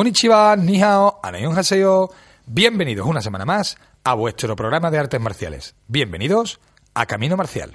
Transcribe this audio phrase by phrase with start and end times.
[0.00, 2.08] Konnichiwa, ni hao, anayon haseo.
[2.46, 5.74] Bienvenidos una semana más a vuestro programa de artes marciales.
[5.88, 6.58] Bienvenidos
[6.94, 7.70] a Camino Marcial.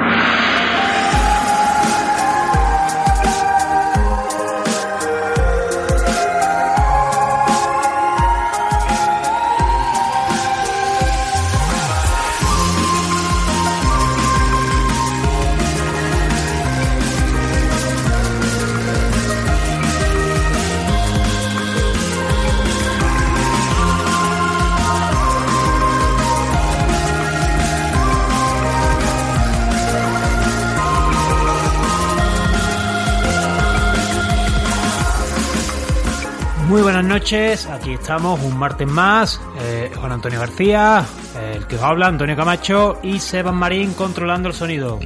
[37.15, 41.05] Noches, aquí estamos un martes más, eh, Juan Antonio García,
[41.37, 44.99] eh, el que os habla, Antonio Camacho y Seban Marín controlando el sonido.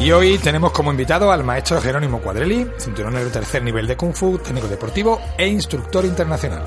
[0.00, 4.12] Y hoy tenemos como invitado al maestro Jerónimo Cuadrelli, cinturón de tercer nivel de Kung
[4.12, 6.64] Fu, técnico deportivo e instructor internacional.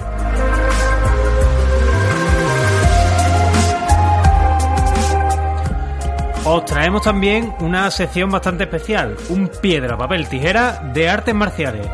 [6.46, 11.86] Os traemos también una sección bastante especial, un piedra, papel, tijera de artes marciales.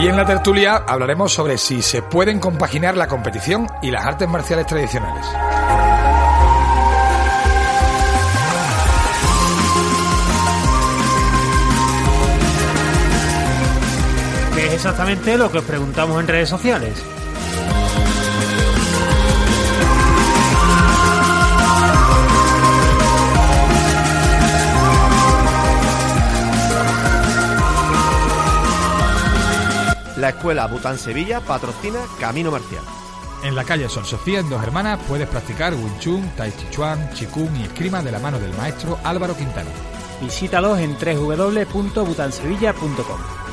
[0.00, 4.26] Y en la tertulia hablaremos sobre si se pueden compaginar la competición y las artes
[4.26, 5.26] marciales tradicionales.
[14.56, 17.04] Es exactamente lo que os preguntamos en redes sociales.
[30.20, 32.82] La escuela Bután Sevilla patrocina Camino Marcial.
[33.42, 37.08] En la calle Son Sofía, en Dos Hermanas, puedes practicar Wing Chun, Tai Chi Chuan,
[37.14, 39.70] Qigong y esgrima de la mano del maestro Álvaro Quintana.
[40.20, 43.49] Visítalos en www.butansevilla.com.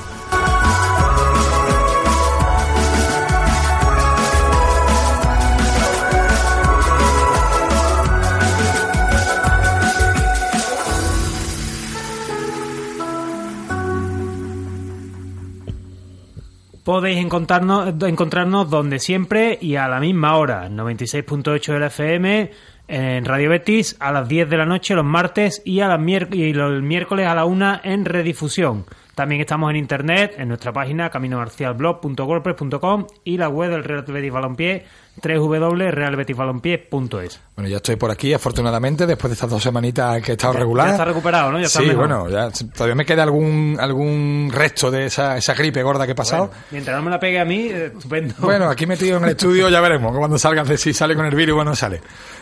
[16.87, 22.51] Podéis encontrarnos, encontrarnos donde siempre y a la misma hora, 96.8 de la FM,
[22.87, 25.99] en Radio Betis, a las 10 de la noche los martes y, a las
[26.31, 28.85] y los miércoles a la 1 en redifusión.
[29.17, 34.85] También estamos en internet, en nuestra página caminomarcialblog.wordpress.com y la web del Real Betis Balompié,
[35.23, 37.41] www.realbetisbalompié.es.
[37.55, 40.59] Bueno, ya estoy por aquí, afortunadamente, después de estas dos semanitas que he estado Ya-
[40.59, 40.85] regular.
[40.85, 41.57] ya está recuperado, ¿no?
[41.59, 42.07] Ya está sí, mejor.
[42.07, 46.15] bueno, ya, todavía me queda algún algún resto de esa, esa gripe gorda que he
[46.15, 46.49] pasado.
[46.49, 48.35] Bueno, mientras no me la pegue a mí, eh, estupendo.
[48.37, 51.33] Bueno, aquí metido en el estudio ya veremos cuando salga, de si sale con el
[51.33, 52.01] virus o no sale.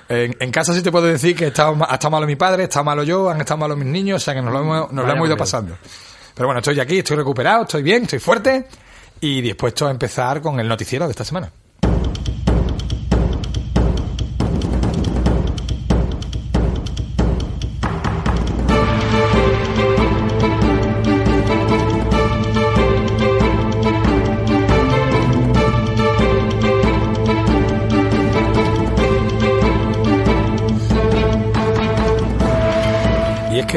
[0.10, 2.66] En, en casa sí te puedo decir que he estado ha estado malo mi padre,
[2.66, 5.06] estado malo yo, han estado malos mis niños, o sea que nos lo hemos, nos
[5.06, 5.78] lo hemos ido pasando.
[6.36, 8.68] Pero bueno, estoy aquí, estoy recuperado, estoy bien, estoy fuerte
[9.22, 11.52] y dispuesto a empezar con el noticiero de esta semana.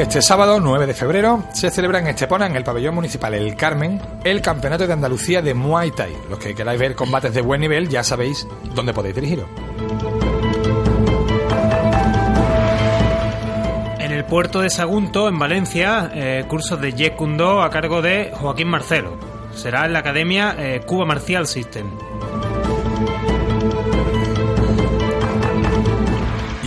[0.01, 4.01] Este sábado, 9 de febrero, se celebra en Estepona, en el pabellón municipal El Carmen,
[4.23, 6.15] el Campeonato de Andalucía de Muay Thai.
[6.29, 9.47] Los que queráis ver combates de buen nivel ya sabéis dónde podéis dirigiros.
[13.99, 18.01] En el puerto de Sagunto, en Valencia, eh, cursos de Jeet Kune Do a cargo
[18.01, 19.17] de Joaquín Marcelo.
[19.53, 21.87] Será en la academia eh, Cuba Marcial System.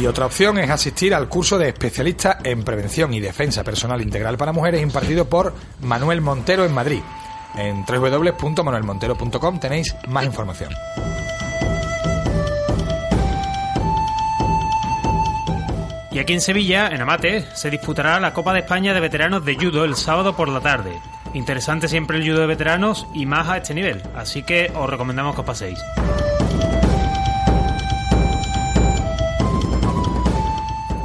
[0.02, 4.36] Y otra opción es asistir al curso de especialista en prevención y defensa personal integral
[4.36, 6.98] para mujeres impartido por Manuel Montero en Madrid.
[7.54, 10.72] En www.manuelmontero.com tenéis más información.
[16.10, 19.54] Y aquí en Sevilla, en Amate, se disputará la Copa de España de Veteranos de
[19.54, 20.98] Judo el sábado por la tarde.
[21.32, 25.36] Interesante siempre el judo de veteranos y más a este nivel, así que os recomendamos
[25.36, 25.78] que os paséis.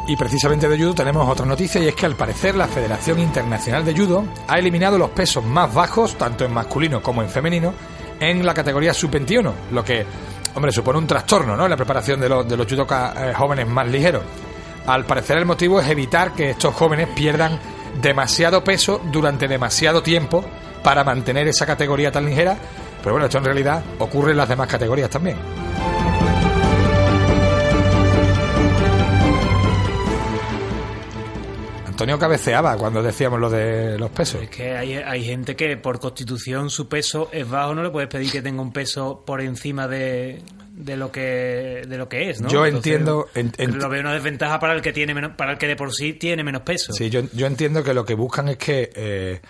[0.07, 3.83] Y precisamente de judo tenemos otra noticia y es que al parecer la Federación Internacional
[3.83, 7.73] de Judo ha eliminado los pesos más bajos, tanto en masculino como en femenino,
[8.17, 10.05] en la categoría sub-21, lo que,
[10.55, 11.65] hombre, supone un trastorno ¿no?
[11.65, 14.23] en la preparación de los, de los judokas eh, jóvenes más ligeros.
[14.85, 17.59] Al parecer el motivo es evitar que estos jóvenes pierdan
[18.01, 20.41] demasiado peso durante demasiado tiempo
[20.83, 22.57] para mantener esa categoría tan ligera,
[23.03, 25.35] pero bueno, esto en realidad ocurre en las demás categorías también.
[31.97, 34.43] Antonio cabeceaba cuando decíamos lo de los pesos.
[34.43, 38.07] Es que hay, hay gente que por constitución su peso es bajo, no le puedes
[38.07, 42.39] pedir que tenga un peso por encima de, de lo que de lo que es,
[42.39, 42.49] ¿no?
[42.49, 45.53] Yo Entonces, entiendo- en- en- lo veo una desventaja para el que tiene menos, para
[45.53, 46.93] el que de por sí tiene menos peso.
[46.93, 49.41] Sí, yo, yo entiendo que lo que buscan es que eh,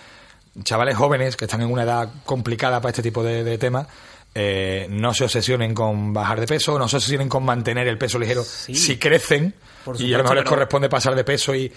[0.64, 3.88] chavales jóvenes que están en una edad complicada para este tipo de, de temas
[4.34, 8.18] eh, no se obsesionen con bajar de peso, no se obsesionen con mantener el peso
[8.18, 8.74] ligero Sí.
[8.74, 9.54] si crecen
[10.00, 11.70] y a lo mejor les corresponde pasar de peso y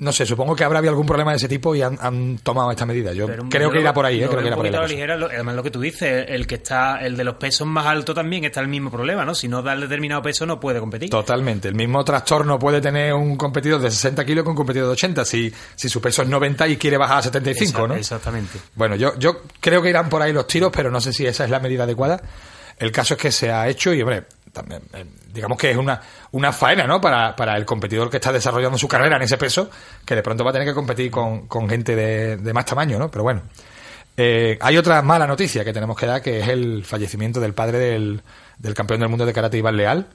[0.00, 2.70] no sé, supongo que habrá habido algún problema de ese tipo y han, han tomado
[2.70, 3.12] esta medida.
[3.12, 4.24] Yo Pero creo que irá por ahí, ¿eh?
[4.24, 4.72] lo creo que irá por ahí.
[4.72, 7.66] la ligera, lo- además lo que tú dices, el que está, el de los pesos
[7.66, 9.34] más altos también está el mismo problema, ¿no?
[9.34, 11.10] Si no da el determinado peso no puede competir.
[11.10, 11.68] Totalmente.
[11.68, 15.24] El mismo trastorno puede tener un competidor de 60 kilos con un competidor de 80
[15.24, 17.94] si, si su peso es 90 y quiere bajar a 75, Esa- ¿no?
[17.94, 18.58] Exactamente.
[18.74, 21.44] Bueno, yo, yo creo que irán por ahí los tiros, pero no sé si esa
[21.44, 22.22] es la medida adecuada.
[22.78, 26.00] El caso es que se ha hecho y, hombre, también, eh, digamos que es una,
[26.32, 27.00] una faena, ¿no?
[27.00, 29.70] Para, para el competidor que está desarrollando su carrera en ese peso,
[30.04, 32.98] que de pronto va a tener que competir con, con gente de, de más tamaño,
[32.98, 33.10] ¿no?
[33.10, 33.42] Pero bueno.
[34.16, 37.78] Eh, hay otra mala noticia que tenemos que dar, que es el fallecimiento del padre
[37.78, 38.20] del,
[38.58, 40.08] del campeón del mundo de karate, Iván Leal.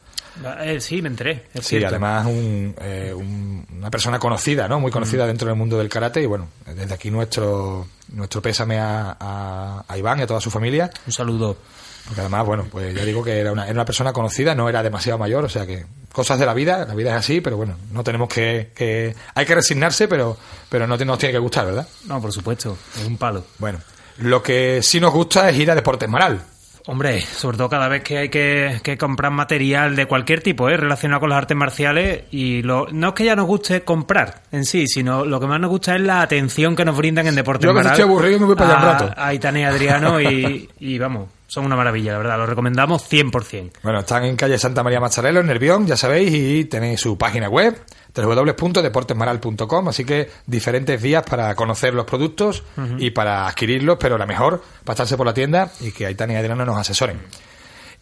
[0.61, 1.45] Eh, sí, me enteré.
[1.53, 1.88] Es Sí, cierto.
[1.88, 4.79] además un, eh, un- una persona conocida, ¿no?
[4.79, 9.15] Muy conocida dentro del mundo del karate y bueno, desde aquí nuestro nuestro pésame a,
[9.19, 11.57] a- a Iván y a toda su familia, Un saludo.
[12.05, 14.83] Porque además, bueno, pues ya digo que era una, era una persona conocida, no era
[14.83, 17.75] demasiado mayor, o sea que cosas de la vida, la vida es así, pero bueno,
[17.91, 20.37] no tenemos que, que hay que resignarse, pero
[20.69, 21.87] pero no te- nos tiene que gustar, ¿verdad?
[22.05, 23.43] No, por supuesto, es un palo.
[23.59, 23.79] Bueno,
[24.19, 26.41] lo que sí nos gusta es ir a Deportes Maral.
[26.87, 30.77] Hombre, sobre todo cada vez que hay que, que comprar material de cualquier tipo, ¿eh?
[30.77, 34.65] relacionado con las artes marciales, y lo, no es que ya nos guste comprar en
[34.65, 37.63] sí, sino lo que más nos gusta es la atención que nos brindan en Deportes
[37.63, 39.13] Yo a veces Maral estoy aburrido y me voy para allá un rato.
[39.19, 43.71] A Itane Adriano y, y vamos, son una maravilla, la verdad, lo recomendamos 100%.
[43.81, 47.47] Bueno, están en calle Santa María Macharelo, en Nervión, ya sabéis, y tenéis su página
[47.47, 47.81] web,
[48.13, 52.65] www.deportesmaral.com, así que diferentes vías para conocer los productos
[52.97, 56.65] y para adquirirlos, pero la mejor, pasarse por la tienda y que Aitana y Adriano
[56.65, 57.21] nos asesoren.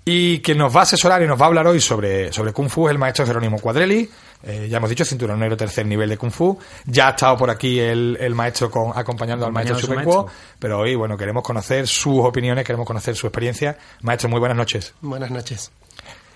[0.04, 2.70] Y quien nos va a asesorar y nos va a hablar hoy sobre, sobre Kung
[2.70, 4.10] Fu es el maestro Jerónimo Cuadrelli.
[4.46, 6.58] Eh, ya hemos dicho, cinturón negro tercer nivel de Kung Fu.
[6.86, 10.38] Ya ha estado por aquí el, el maestro con, acompañando al maestro maestro.
[10.60, 13.78] pero hoy, bueno, queremos conocer sus opiniones, queremos conocer su experiencia.
[14.02, 14.94] Maestro, muy buenas noches.
[15.02, 15.72] Buenas noches.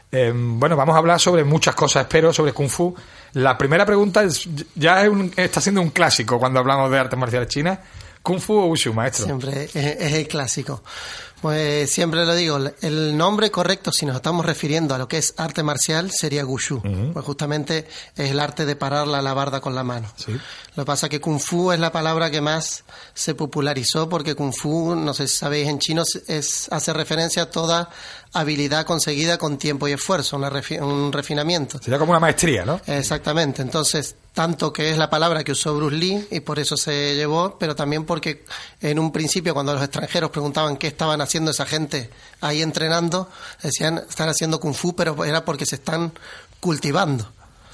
[0.09, 2.95] Eh, bueno, vamos a hablar sobre muchas cosas, espero, sobre Kung Fu.
[3.33, 7.19] La primera pregunta es, ya es un- está siendo un clásico cuando hablamos de artes
[7.19, 7.79] marciales chinas.
[8.21, 9.25] ¿Kung Fu o Wushu, maestro?
[9.25, 10.81] Siempre es, es el clásico.
[11.41, 15.35] Pues siempre lo digo, el nombre correcto, si nos estamos refiriendo a lo que es
[15.37, 16.81] arte marcial, sería Gushu.
[17.13, 20.11] Pues justamente es el arte de parar la alabarda con la mano.
[20.15, 20.35] Sí.
[20.77, 24.35] Lo que pasa es que Kung Fu es la palabra que más se popularizó porque
[24.35, 27.89] Kung Fu, no sé si sabéis, en chino es, hace referencia a toda
[28.33, 31.79] habilidad conseguida con tiempo y esfuerzo, una refi- un refinamiento.
[31.81, 32.79] Sería como una maestría, ¿no?
[32.85, 37.15] Exactamente, entonces, tanto que es la palabra que usó Bruce Lee y por eso se
[37.15, 38.45] llevó, pero también porque
[38.81, 42.09] en un principio cuando los extranjeros preguntaban qué estaban haciendo esa gente
[42.41, 43.29] ahí entrenando,
[43.63, 46.11] decían, están haciendo kung fu, pero era porque se están
[46.59, 47.31] cultivando.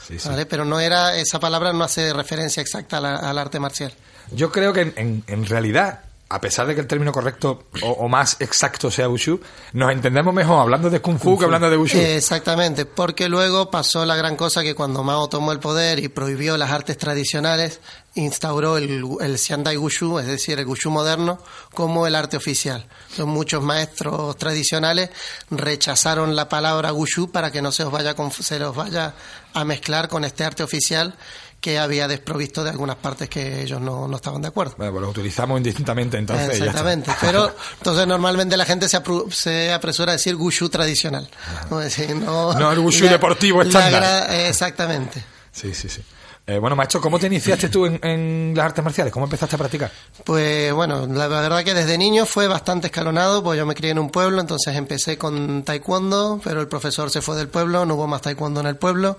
[0.07, 0.27] Sí, sí.
[0.29, 0.45] ¿vale?
[0.45, 3.93] Pero no era, esa palabra no hace referencia exacta a la- al arte marcial.
[4.31, 6.01] Yo creo que en, en- en realidad,
[6.33, 9.39] a pesar de que el término correcto o, o más exacto sea Wushu,
[9.73, 11.99] nos entendemos mejor hablando de Kung Fu que hablando de Wushu.
[11.99, 16.57] Exactamente, porque luego pasó la gran cosa que cuando Mao tomó el poder y prohibió
[16.57, 17.81] las artes tradicionales,
[18.15, 21.37] instauró el, el Xiandai Wushu, es decir, el Wushu moderno,
[21.71, 22.87] como el arte oficial.
[23.01, 25.11] Entonces, muchos maestros tradicionales
[25.51, 29.13] rechazaron la palabra Wushu para que no se os vaya se los vaya
[29.53, 31.15] a mezclar con este arte oficial
[31.63, 34.73] que había desprovisto de algunas partes que ellos no, no estaban de acuerdo.
[34.77, 36.59] Bueno, pues lo utilizamos indistintamente entonces.
[36.59, 41.29] Exactamente, pero entonces normalmente la gente se, apru- se apresura a decir Wushu tradicional.
[41.71, 44.29] No, Es decir, no, No el wushu la- deportivo estándar.
[44.47, 45.23] exactamente.
[45.53, 46.01] Sí, sí, sí.
[46.45, 49.13] Eh, bueno, maestro, ¿cómo te iniciaste tú en, las artes marciales?
[49.13, 49.89] ¿Cómo empezaste a practicar?
[50.25, 53.99] Pues bueno, la verdad que desde niño fue bastante escalonado, pues yo me crié en
[53.99, 58.07] un pueblo, entonces empecé con taekwondo, pero el profesor se fue del pueblo, no hubo
[58.07, 59.17] más taekwondo en el pueblo.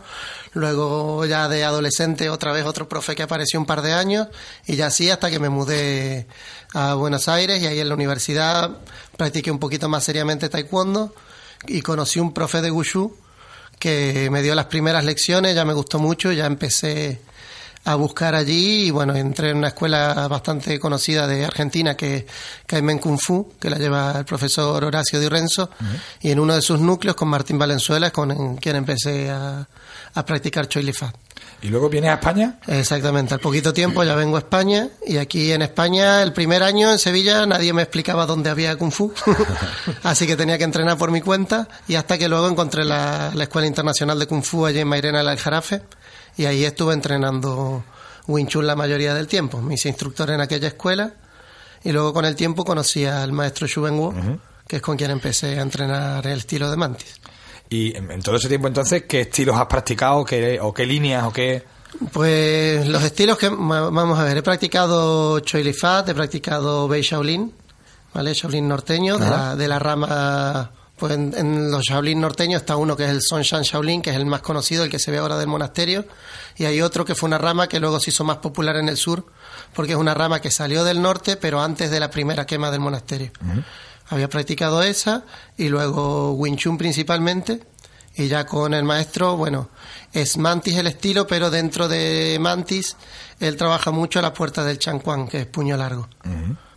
[0.52, 4.28] Luego ya de adolescente otra vez otro profe que apareció un par de años
[4.66, 6.26] y ya así hasta que me mudé
[6.74, 8.70] a Buenos Aires y ahí en la universidad
[9.16, 11.14] practiqué un poquito más seriamente taekwondo
[11.68, 13.16] y conocí un profe de Wushu
[13.84, 17.20] que me dio las primeras lecciones, ya me gustó mucho, ya empecé
[17.84, 22.24] a buscar allí y bueno, entré en una escuela bastante conocida de Argentina que es
[22.64, 25.68] Caimen Kung Fu, que la lleva el profesor Horacio Di Renzo,
[26.22, 29.68] y en uno de sus núcleos con Martín Valenzuela, con quien empecé a,
[30.14, 31.12] a practicar Choi Li Fa.
[31.62, 32.58] ¿Y luego vienes a España?
[32.66, 36.92] Exactamente, al poquito tiempo ya vengo a España y aquí en España el primer año
[36.92, 39.12] en Sevilla nadie me explicaba dónde había Kung Fu,
[40.02, 43.44] así que tenía que entrenar por mi cuenta y hasta que luego encontré la, la
[43.44, 45.82] Escuela Internacional de Kung Fu allí en Mairena del Aljarafe
[46.36, 47.84] y ahí estuve entrenando
[48.26, 49.60] Wing Chun la mayoría del tiempo.
[49.60, 51.14] Me hice instructor en aquella escuela
[51.82, 54.14] y luego con el tiempo conocí al maestro Xu Wu,
[54.66, 57.20] que es con quien empecé a entrenar el estilo de Mantis.
[57.74, 61.24] Y en, en todo ese tiempo entonces, ¿qué estilos has practicado qué, o qué líneas
[61.24, 61.64] o qué...?
[62.12, 67.02] Pues los estilos que vamos a ver, he practicado Choi Li Fat, he practicado Bei
[67.02, 67.52] Shaolin,
[68.12, 68.32] ¿vale?
[68.32, 72.96] Shaolin norteño, de la, de la rama, pues en, en los Shaolin norteños está uno
[72.96, 75.36] que es el Songshan Shaolin, que es el más conocido, el que se ve ahora
[75.36, 76.04] del monasterio,
[76.56, 78.96] y hay otro que fue una rama que luego se hizo más popular en el
[78.96, 79.26] sur,
[79.74, 82.80] porque es una rama que salió del norte, pero antes de la primera quema del
[82.80, 83.32] monasterio.
[84.08, 85.24] Había practicado esa,
[85.56, 87.60] y luego Wing Chun principalmente,
[88.16, 89.70] y ya con el maestro, bueno,
[90.12, 92.96] es Mantis el estilo, pero dentro de Mantis
[93.40, 96.08] él trabaja mucho a la puerta del Chanquan, que es puño largo.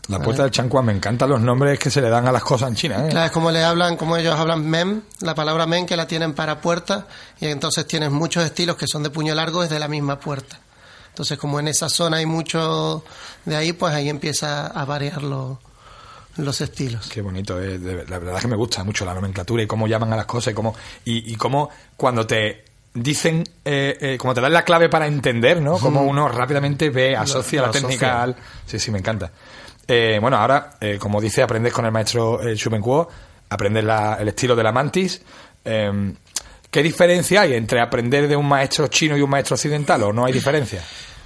[0.07, 2.69] La puerta del Chanquan, me encantan los nombres que se le dan a las cosas
[2.69, 3.09] en China, ¿eh?
[3.09, 6.33] Claro, es como le hablan, como ellos hablan mem, la palabra men que la tienen
[6.33, 7.07] para puerta,
[7.41, 10.59] y entonces tienes muchos estilos que son de puño largo desde la misma puerta.
[11.09, 13.03] Entonces, como en esa zona hay mucho
[13.43, 15.59] de ahí, pues ahí empieza a variar lo-
[16.37, 17.07] los estilos.
[17.09, 19.87] Qué bonito, eh, de- la verdad es que me gusta mucho la nomenclatura y cómo
[19.87, 20.75] llaman a las cosas y cómo,
[21.05, 22.63] y, y cómo cuando te
[22.93, 25.77] dicen, eh, eh, como te dan la clave para entender, ¿no?
[25.77, 28.35] Cómo uno rápidamente ve, asocia lo la técnica al...
[28.65, 29.31] Sí, sí, me encanta.
[29.87, 33.07] Eh, bueno, ahora, eh, como dice, aprendes con el maestro eh, Shuben Kuo,
[33.49, 35.21] aprendes la- el estilo de la mantis.
[35.63, 36.13] Eh,
[36.69, 40.25] ¿Qué diferencia hay entre aprender de un maestro chino y un maestro occidental o no
[40.25, 40.83] hay diferencia?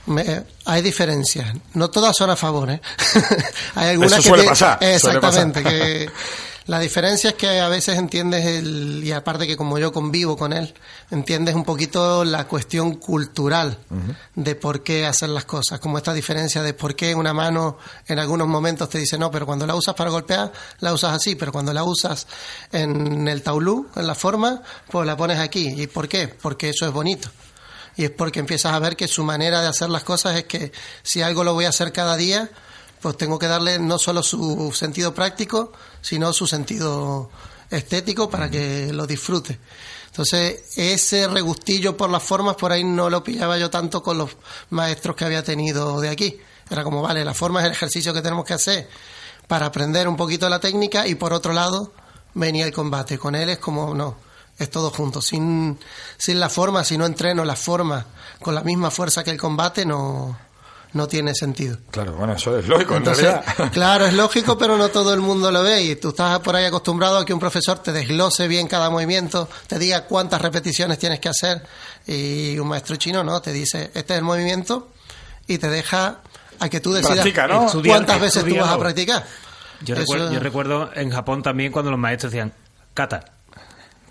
[0.08, 1.54] Me- hay diferencias.
[1.74, 2.82] No todas son a favor, ¿eh?
[3.76, 5.62] hay algunas Eso que suele te- pasar, suele Exactamente.
[5.62, 5.80] pasar.
[5.80, 6.10] Que
[6.68, 10.54] la diferencia es que a veces entiendes el y aparte que como yo convivo con
[10.54, 10.74] él,
[11.12, 13.78] entiendes un poquito la cuestión cultural
[14.36, 17.78] de por qué hacer las cosas, como esta diferencia de por qué una mano
[18.08, 21.36] en algunos momentos te dice no, pero cuando la usas para golpear la usas así,
[21.36, 22.26] pero cuando la usas
[22.72, 25.74] en el taulú, en la forma, pues la pones aquí.
[25.82, 26.28] ¿Y por qué?
[26.28, 27.30] Porque eso es bonito
[27.96, 30.72] y es porque empiezas a ver que su manera de hacer las cosas es que
[31.04, 32.50] si algo lo voy a hacer cada día,
[33.02, 37.30] pues tengo que darle no solo su sentido práctico, sino su sentido
[37.70, 39.60] estético para que lo disfrute.
[40.08, 44.32] Entonces, ese regustillo por las formas, por ahí no lo pillaba yo tanto con los
[44.70, 46.38] maestros que había tenido de aquí.
[46.70, 48.90] Era como, vale, la forma es el ejercicio que tenemos que hacer
[49.48, 51.94] para aprender un poquito la técnica y por otro lado
[52.34, 53.18] venía el combate.
[53.18, 54.18] Con él es como, no,
[54.64, 55.22] es todo junto.
[55.22, 55.78] Sin,
[56.18, 58.06] sin la forma, si no entreno la forma
[58.42, 60.38] con la misma fuerza que el combate, no,
[60.94, 61.78] no tiene sentido.
[61.92, 63.72] Claro, bueno, eso es lógico, Entonces, en realidad.
[63.74, 66.66] claro, es lógico, pero no todo el mundo lo ve y tú estás por ahí
[66.66, 71.20] acostumbrado a que un profesor te desglose bien cada movimiento, te diga cuántas repeticiones tienes
[71.20, 71.64] que hacer
[72.08, 74.90] y un maestro chino no, te dice, este es el movimiento
[75.48, 76.22] y te deja
[76.60, 77.66] a que tú decidas Practica, ¿no?
[77.68, 79.26] Estudiar- cuántas veces tú vas a practicar.
[79.82, 82.54] Yo, Eso- recuerdo, yo recuerdo en Japón también cuando los maestros decían
[82.94, 83.26] kata,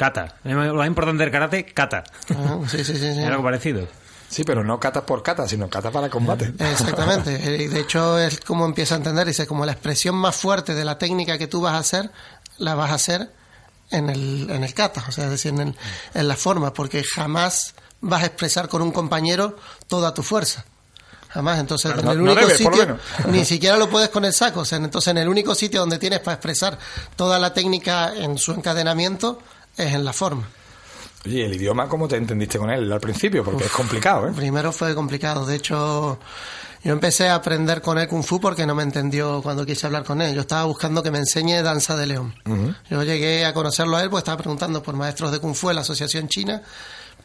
[0.01, 0.37] kata.
[0.45, 2.03] Lo más importante del karate, kata.
[2.31, 3.21] Ah, sí, sí, sí, sí.
[3.21, 3.87] Era algo parecido.
[4.31, 6.55] Sí, pero no cata por cata, sino cata para combate.
[6.59, 7.35] Exactamente.
[7.65, 10.87] Eh, De hecho, es como empieza a entender, dice, como la expresión más fuerte de
[10.87, 12.11] la técnica que tú vas a hacer,
[12.57, 13.31] la vas a hacer
[13.91, 15.77] en el, en el kata, o sea, es decir, en,
[16.15, 20.65] en la forma, porque jamás vas a expresar con un compañero toda tu fuerza.
[21.29, 24.65] Jamás, entonces en el no único sitio, ni siquiera lo puedes con el saco, o
[24.65, 26.79] sea, entonces en el único sitio donde tienes para expresar
[27.17, 29.41] toda la técnica en su encadenamiento
[29.77, 30.49] es en la forma.
[31.27, 33.45] Oye, el idioma, ¿cómo te entendiste con él al principio?
[33.45, 34.33] Porque es complicado, ¿eh?
[34.35, 35.45] Primero fue complicado.
[35.45, 36.19] De hecho,
[36.83, 40.03] yo empecé a aprender con él Kung Fu porque no me entendió cuando quise hablar
[40.05, 40.35] con él.
[40.35, 42.35] Yo estaba buscando que me enseñe danza de león.
[42.89, 45.77] Yo llegué a conocerlo a él porque estaba preguntando por maestros de Kung Fu en
[45.77, 46.63] la Asociación China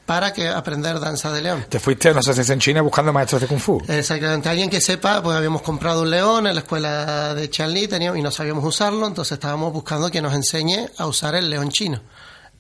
[0.05, 1.65] para que aprender danza de león.
[1.69, 3.81] Te fuiste a una asociación china buscando maestros de Kung Fu.
[3.87, 8.19] Exactamente, alguien que sepa, pues habíamos comprado un león en la escuela de Chanli teníamos,
[8.19, 12.01] y no sabíamos usarlo, entonces estábamos buscando que nos enseñe a usar el león chino.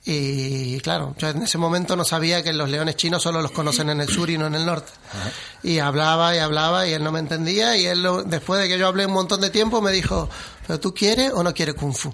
[0.07, 3.89] Y claro, yo en ese momento no sabía que los leones chinos solo los conocen
[3.89, 4.91] en el sur y no en el norte.
[5.63, 8.77] Y hablaba y hablaba y él no me entendía y él lo- después de que
[8.77, 10.29] yo hablé un montón de tiempo me dijo,
[10.67, 12.13] pero tú quieres o no quieres kung fu.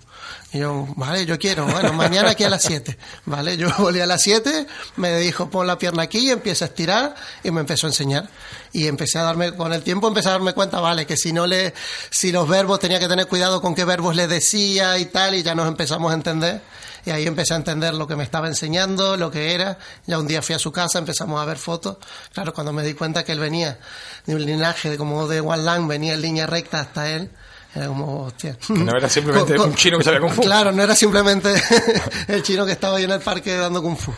[0.53, 2.97] Y yo, vale, yo quiero, bueno, mañana aquí a las 7.
[3.25, 6.67] Vale, yo volví a las 7, me dijo pon la pierna aquí y empieza a
[6.69, 8.29] estirar y me empezó a enseñar.
[8.71, 11.45] Y empecé a darme, con el tiempo empecé a darme cuenta, vale, que si no
[11.45, 11.73] le,
[12.09, 15.43] si los verbos tenía que tener cuidado con qué verbos le decía y tal, y
[15.43, 16.61] ya nos empezamos a entender.
[17.05, 19.77] Y ahí empecé a entender lo que me estaba enseñando, lo que era.
[20.05, 21.97] Ya un día fui a su casa, empezamos a ver fotos.
[22.33, 23.79] Claro, cuando me di cuenta que él venía
[24.25, 27.31] de un linaje de como de Wan Lang, venía en línea recta hasta él.
[27.73, 28.57] Era como, hostia.
[28.57, 30.41] Que no era simplemente un chino que sabía Kung Fu.
[30.41, 31.53] Claro, no era simplemente
[32.27, 34.13] el chino que estaba ahí en el parque dando Kung Fu.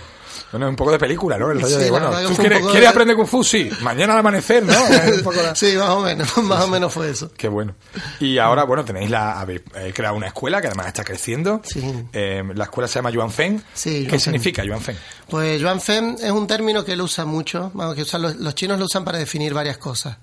[0.53, 1.51] Bueno, un poco de película, ¿no?
[1.51, 3.43] El rollo Sí, de, bueno, ¿tú quieres, poco quieres de- aprender Kung Fu?
[3.43, 3.69] Sí.
[3.81, 4.74] Mañana al amanecer, ¿no?
[4.88, 7.31] Es un poco la- Sí, más o menos, más o menos fue eso.
[7.36, 7.75] Qué bueno.
[8.22, 9.39] Y ahora, bueno, tenéis la...
[9.41, 11.62] Habéis eh, creado una escuela que además está creciendo.
[11.65, 11.81] Sí.
[12.13, 13.62] Eh, la escuela se llama Yuan Feng.
[13.74, 14.95] Sí, ¿Qué Yuan significa Yuan Feng?
[15.27, 18.53] Pues Yuan Fen es un término que él usa mucho, vamos, que usan los, los
[18.55, 20.17] chinos lo usan para definir varias cosas.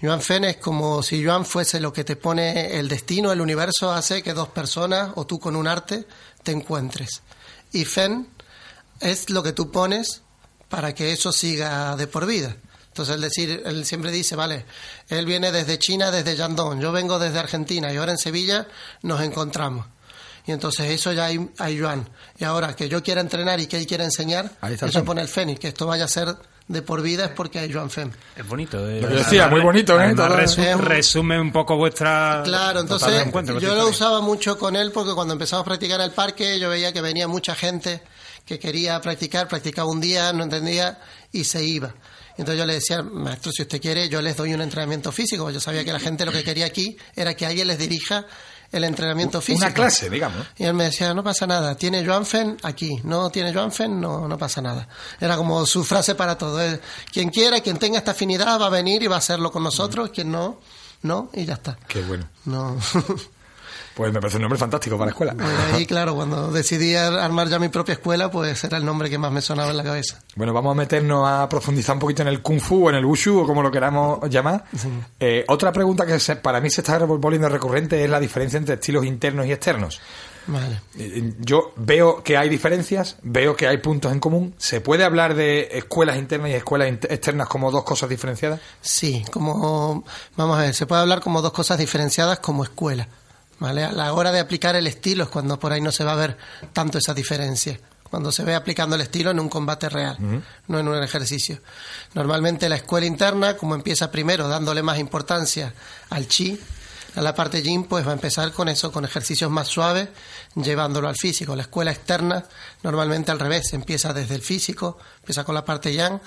[0.00, 3.92] Yuan Fen es como si Yuan fuese lo que te pone el destino, el universo
[3.92, 6.06] hace que dos personas o tú con un arte
[6.42, 7.22] te encuentres.
[7.72, 8.28] Y Fen
[9.00, 10.22] es lo que tú pones
[10.68, 12.56] para que eso siga de por vida.
[12.88, 14.66] Entonces, él, decir, él siempre dice, vale,
[15.08, 18.68] él viene desde China, desde Yandong, yo vengo desde Argentina y ahora en Sevilla
[19.02, 19.86] nos encontramos.
[20.46, 22.08] Y entonces eso ya hay, hay Yuan.
[22.38, 24.50] Y ahora que yo quiera entrenar y que él quiera enseñar,
[24.84, 25.04] eso Fen.
[25.06, 26.36] pone el Fénix, que esto vaya a ser
[26.68, 28.12] de por vida es porque hay Yuan Fen.
[28.36, 28.88] Es bonito.
[28.88, 29.00] eh.
[29.00, 30.14] Lo que decía, muy bonito, ¿eh?
[30.14, 32.42] Resu- resume un poco vuestra.
[32.44, 33.08] Claro, entonces
[33.60, 36.68] yo lo usaba mucho con él porque cuando empezamos a practicar en el parque yo
[36.70, 38.02] veía que venía mucha gente
[38.44, 40.98] que quería practicar, practicaba un día, no entendía
[41.32, 41.94] y se iba.
[42.36, 45.50] Entonces yo le decía, maestro, si usted quiere, yo les doy un entrenamiento físico.
[45.50, 48.26] Yo sabía que la gente lo que quería aquí era que alguien les dirija
[48.72, 49.64] el entrenamiento físico.
[49.64, 50.44] Una clase, digamos.
[50.58, 54.00] Y él me decía, no pasa nada, tiene Joan Fen aquí, no tiene Joan Fen,
[54.00, 54.88] no, no pasa nada.
[55.20, 56.60] Era como su frase para todo.
[56.60, 56.80] eh,
[57.12, 60.10] Quien quiera, quien tenga esta afinidad va a venir y va a hacerlo con nosotros,
[60.12, 60.60] quien no,
[61.02, 61.78] no, y ya está.
[61.86, 62.28] Qué bueno.
[62.46, 62.76] No.
[63.94, 65.36] Pues me parece un nombre fantástico para la escuela.
[65.72, 69.18] Ahí, claro, cuando decidí ar- armar ya mi propia escuela, pues era el nombre que
[69.18, 70.20] más me sonaba en la cabeza.
[70.34, 73.04] Bueno, vamos a meternos a profundizar un poquito en el Kung Fu o en el
[73.04, 74.64] Wushu o como lo queramos llamar.
[75.20, 78.74] Eh, otra pregunta que se- para mí se está volviendo recurrente es la diferencia entre
[78.74, 80.00] estilos internos y externos.
[80.46, 80.80] Vale.
[80.98, 84.54] Eh, Yo veo que hay diferencias, veo que hay puntos en común.
[84.58, 88.60] ¿Se puede hablar de escuelas internas y escuelas externas como dos cosas diferenciadas?
[88.82, 90.04] Sí, como,
[90.36, 93.08] vamos a ver, se puede hablar como dos cosas diferenciadas como escuela.
[93.58, 93.84] ¿Vale?
[93.84, 96.16] A la hora de aplicar el estilo es cuando por ahí no se va a
[96.16, 96.36] ver
[96.72, 97.78] tanto esa diferencia.
[98.02, 100.16] Cuando se ve aplicando el estilo en un combate real,
[100.68, 101.60] no en un ejercicio.
[102.14, 105.74] Normalmente la escuela interna, como empieza primero dándole más importancia
[106.10, 106.60] al chi,
[107.16, 110.08] a la parte yin, pues va a empezar con eso, con ejercicios más suaves,
[110.54, 111.54] llevándolo al físico.
[111.54, 112.44] La escuela externa,
[112.82, 116.20] normalmente al revés, empieza desde el físico, empieza con la parte yang,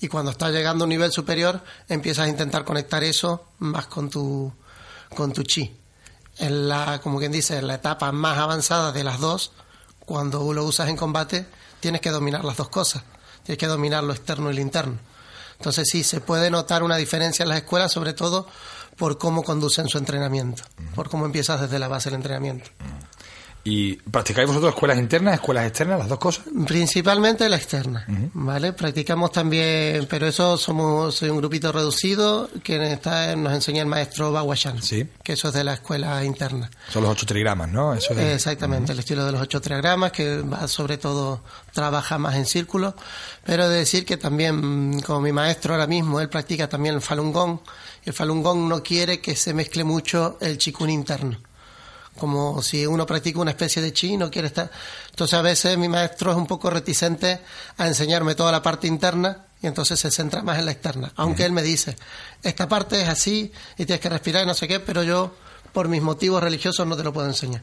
[0.00, 4.10] y cuando está llegando a un nivel superior, empiezas a intentar conectar eso más con
[4.10, 4.52] tu,
[5.14, 5.81] con tu chi.
[6.42, 9.52] En la, como quien dice, en la etapa más avanzada de las dos,
[10.00, 11.46] cuando lo usas en combate,
[11.78, 13.04] tienes que dominar las dos cosas.
[13.44, 14.98] Tienes que dominar lo externo y lo interno.
[15.58, 18.48] Entonces sí, se puede notar una diferencia en las escuelas, sobre todo
[18.96, 20.64] por cómo conducen su entrenamiento,
[20.96, 22.70] por cómo empiezas desde la base del entrenamiento.
[23.64, 26.44] ¿Y practicáis vosotros escuelas internas, escuelas externas, las dos cosas?
[26.66, 28.72] Principalmente la externa, ¿vale?
[28.72, 34.32] Practicamos también, pero eso somos soy un grupito reducido que está, nos enseña el maestro
[34.32, 35.06] Baguayán, Sí.
[35.22, 36.68] que eso es de la escuela interna.
[36.90, 37.94] Son los ocho trigramas, ¿no?
[37.94, 42.34] Eso es- Exactamente, el estilo de los ocho triagramas, que va sobre todo, trabaja más
[42.34, 42.94] en círculos,
[43.44, 47.00] pero de decir que también, mm, como mi maestro ahora mismo, él practica también el
[47.00, 47.58] Falun Gong,
[48.04, 51.38] y el Falun Gong no quiere que se mezcle mucho el chikun interno.
[52.18, 54.70] Como si uno practica una especie de chi y no quiere estar.
[55.10, 57.40] Entonces a veces mi maestro es un poco reticente
[57.78, 61.12] a enseñarme toda la parte interna y entonces se centra más en la externa.
[61.16, 61.96] Aunque él me dice,
[62.42, 65.34] esta parte es así y tienes que respirar y no sé qué, pero yo
[65.72, 67.62] por mis motivos religiosos no te lo puedo enseñar.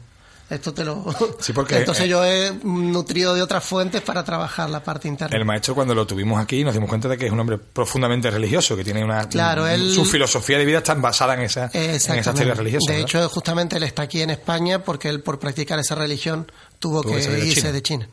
[0.50, 1.04] Esto te lo...
[1.38, 5.36] Sí, porque, Entonces eh, yo he nutrido de otras fuentes para trabajar la parte interna.
[5.36, 8.28] El maestro, cuando lo tuvimos aquí, nos dimos cuenta de que es un hombre profundamente
[8.30, 9.28] religioso, que tiene una.
[9.28, 12.88] Claro, él- Su filosofía de vida está basada en, esa, en esas teorías religiosas.
[12.88, 13.08] De ¿verdad?
[13.08, 17.12] hecho, justamente él está aquí en España porque él, por practicar esa religión, tuvo, Tuvo
[17.12, 17.72] que que salir de irse China.
[17.72, 18.08] de China.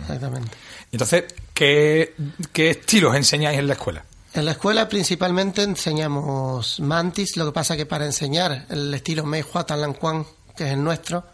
[0.00, 0.50] Exactamente.
[0.92, 2.14] Entonces, ¿qué,
[2.52, 4.04] ¿qué estilos enseñáis en la escuela?
[4.34, 9.42] En la escuela principalmente enseñamos mantis, lo que pasa que para enseñar el estilo Mei
[9.52, 10.24] Hua Tan Lan Quan,
[10.56, 11.24] que es el nuestro,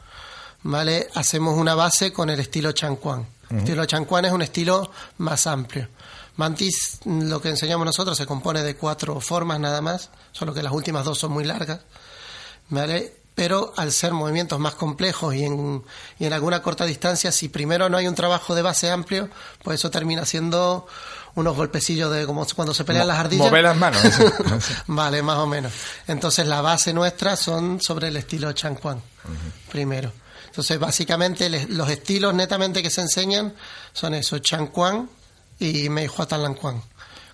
[0.67, 1.09] ¿vale?
[1.15, 3.27] Hacemos una base con el estilo Chan Quan.
[3.51, 5.89] El estilo Chan Quan es un estilo más amplio.
[6.37, 10.73] Mantis, lo que enseñamos nosotros, se compone de cuatro formas nada más, solo que las
[10.73, 11.81] últimas dos son muy largas,
[12.69, 13.15] ¿vale?
[13.35, 15.83] Pero al ser movimientos más complejos y en,
[16.19, 19.29] y en alguna corta distancia, si primero no hay un trabajo de base amplio,
[19.63, 20.87] pues eso termina siendo
[21.35, 23.47] unos golpecillos de como cuando se pelean Mo- las ardillas.
[23.47, 24.01] mover las manos,
[24.87, 25.73] vale, más o menos.
[26.07, 29.01] Entonces la base nuestra son sobre el estilo Chan Quan,
[29.71, 30.13] primero.
[30.57, 33.55] Entonces básicamente le- los estilos netamente que se enseñan
[33.93, 35.07] son eso, Chan Quan
[35.59, 36.83] y Mei Hua Tan Lan Quan.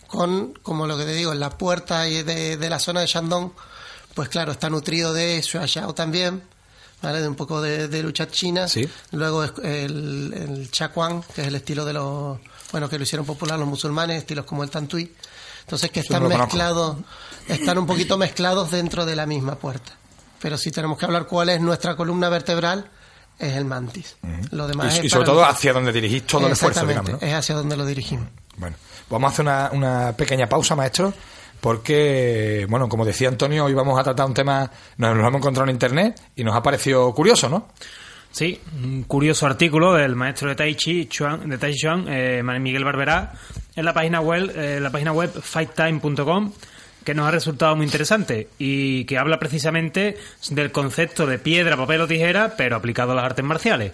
[0.08, 3.06] Con, como lo que te digo, en la puerta y de, de la zona de
[3.06, 3.52] Shandong,
[4.14, 6.42] pues claro, está nutrido de Xiao también,
[7.00, 7.20] ¿vale?
[7.22, 8.66] De un poco de, de lucha china.
[8.66, 8.88] Sí.
[9.12, 12.40] Luego es el, el Chacuán, que es el estilo de los,
[12.72, 15.14] bueno, que lo hicieron popular los musulmanes, estilos como el Tantui.
[15.60, 16.96] Entonces que están mezclados,
[17.46, 19.92] están un poquito mezclados dentro de la misma puerta.
[20.40, 22.90] Pero si tenemos que hablar cuál es nuestra columna vertebral,
[23.42, 24.16] es el mantis.
[24.50, 27.18] Lo demás Y, es y sobre todo hacia donde dirigís todo el esfuerzo, digamos, ¿no?
[27.20, 28.28] es hacia donde lo dirigimos.
[28.56, 28.76] Bueno,
[29.10, 31.12] vamos a hacer una, una pequeña pausa, maestro,
[31.60, 35.68] porque, bueno, como decía Antonio, hoy vamos a tratar un tema, nos lo hemos encontrado
[35.68, 37.68] en internet y nos ha parecido curioso, ¿no?
[38.32, 42.42] Sí, un curioso artículo del maestro de Tai Chi Chuan, de Tai Chi Chuan, eh,
[42.42, 43.32] Miguel Barberá,
[43.76, 46.52] en la página web, eh, la página web fighttime.com,
[47.04, 50.16] que nos ha resultado muy interesante y que habla precisamente
[50.50, 53.92] del concepto de piedra, papel o tijera, pero aplicado a las artes marciales.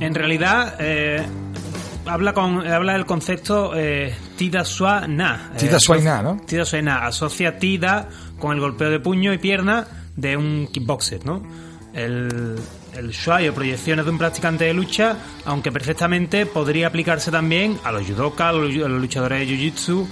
[0.00, 1.22] En realidad, eh,
[2.06, 5.52] habla con habla del concepto eh, Tida Sua Na.
[5.58, 6.40] Tida Eh, Sua Na, ¿no?
[6.46, 7.06] Tida Sua Na.
[7.06, 9.86] Asocia Tida con el golpeo de puño y pierna
[10.18, 11.42] de un kickboxer, ¿no?
[11.94, 12.58] El,
[12.98, 17.92] el shuai o proyecciones de un practicante de lucha, aunque perfectamente podría aplicarse también a
[17.92, 20.06] los judokas, a los, luchadores de jiu-jitsu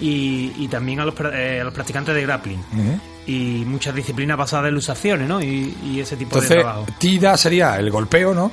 [0.00, 2.60] y, también eh, a los practicantes de grappling.
[3.30, 5.40] Y muchas disciplinas basadas en lusaciones, ¿no?
[5.40, 6.86] Y, y ese tipo de Entonces, trabajo.
[6.98, 8.50] tida sería el golpeo, ¿no?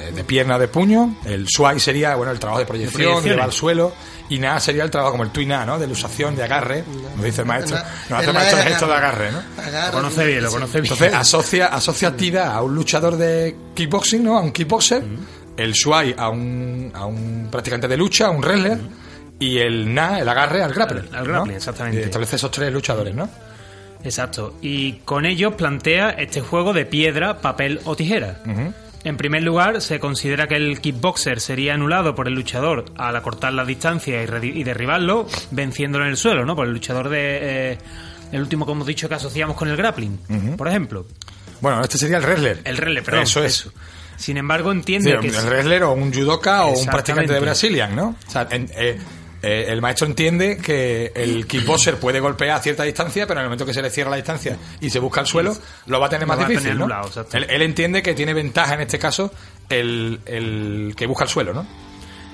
[0.00, 1.16] Eh, De pierna, de puño.
[1.24, 3.92] El swai sería, bueno, el trabajo de proyección, de llevar al suelo.
[4.28, 5.78] Y na sería el trabajo como el tuina, ¿no?
[5.78, 6.84] De lusación, de agarre.
[7.16, 7.76] Nos dice el maestro.
[8.08, 9.32] Nos hace el maestro el es gesto de agarre.
[9.32, 9.38] ¿no?
[9.86, 10.92] Lo conoce bien, lo conoce bien.
[10.92, 14.38] Entonces asocia, asocia Tida a un luchador de kickboxing, ¿no?
[14.38, 15.02] A un kickboxer,
[15.56, 18.78] el Shuai a un, a un practicante de lucha, a un wrestler,
[19.40, 21.08] y el Na, el agarre, al grappler.
[21.10, 21.56] Al- al grappling, ¿no?
[21.56, 22.00] exactamente.
[22.00, 23.28] Y establece esos tres luchadores, ¿no?
[24.04, 24.54] Exacto.
[24.62, 28.40] Y con ello plantea este juego de piedra, papel o tijera.
[29.02, 33.52] En primer lugar, se considera que el kickboxer sería anulado por el luchador al acortar
[33.54, 36.54] la distancia y, derribarlo, venciéndolo en el suelo, ¿no?
[36.54, 37.72] Por el luchador de...
[37.72, 37.78] eh,
[38.32, 40.18] el último que hemos dicho que asociamos con el grappling,
[40.56, 41.06] por ejemplo.
[41.60, 42.60] Bueno, este sería el wrestler.
[42.64, 43.22] El rele, perdón.
[43.24, 43.68] Eso es.
[44.16, 45.28] Sin embargo, Sí, entiende que...
[45.28, 47.40] el wrestler o un judoka o un practicante de.
[47.40, 48.16] Brazilian, ¿no?
[48.28, 48.98] O sea, en- eh,
[49.42, 53.48] eh, el maestro entiende que el kickboxer puede golpear a cierta distancia, pero en el
[53.48, 56.10] momento que se le cierra la distancia y se busca el suelo, lo va a
[56.10, 57.06] tener Lo más va a difícil, tener ¿no?
[57.06, 57.36] exacto.
[57.36, 59.32] él, él entiende que tiene ventaja en este caso
[59.68, 61.66] el, el que busca el suelo, ¿no?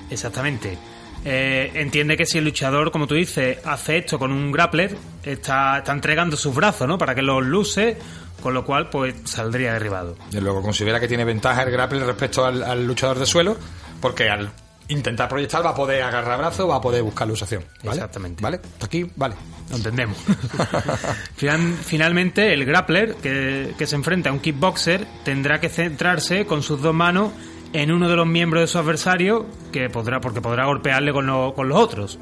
[0.09, 0.77] Exactamente.
[1.25, 5.79] Eh, entiende que si el luchador, como tú dices, hace esto con un grappler, está,
[5.79, 6.97] está entregando sus brazos, ¿no?
[6.97, 7.97] Para que los luce,
[8.41, 10.15] con lo cual, pues saldría derribado.
[10.31, 13.57] Y luego considera que tiene ventaja el grapple respecto al, al luchador de suelo,
[13.99, 14.51] porque al
[14.89, 17.63] intentar proyectar va a poder agarrar brazo, va a poder buscar lusación.
[17.83, 17.97] ¿vale?
[17.97, 18.41] Exactamente.
[18.41, 18.59] ¿Vale?
[18.73, 19.35] Hasta aquí, vale.
[19.69, 20.17] Lo entendemos.
[21.35, 26.63] Final- finalmente, el grappler que, que se enfrenta a un kickboxer tendrá que centrarse con
[26.63, 27.31] sus dos manos
[27.73, 31.53] en uno de los miembros de su adversario, que podrá, porque podrá golpearle con, lo-
[31.53, 32.19] con los otros.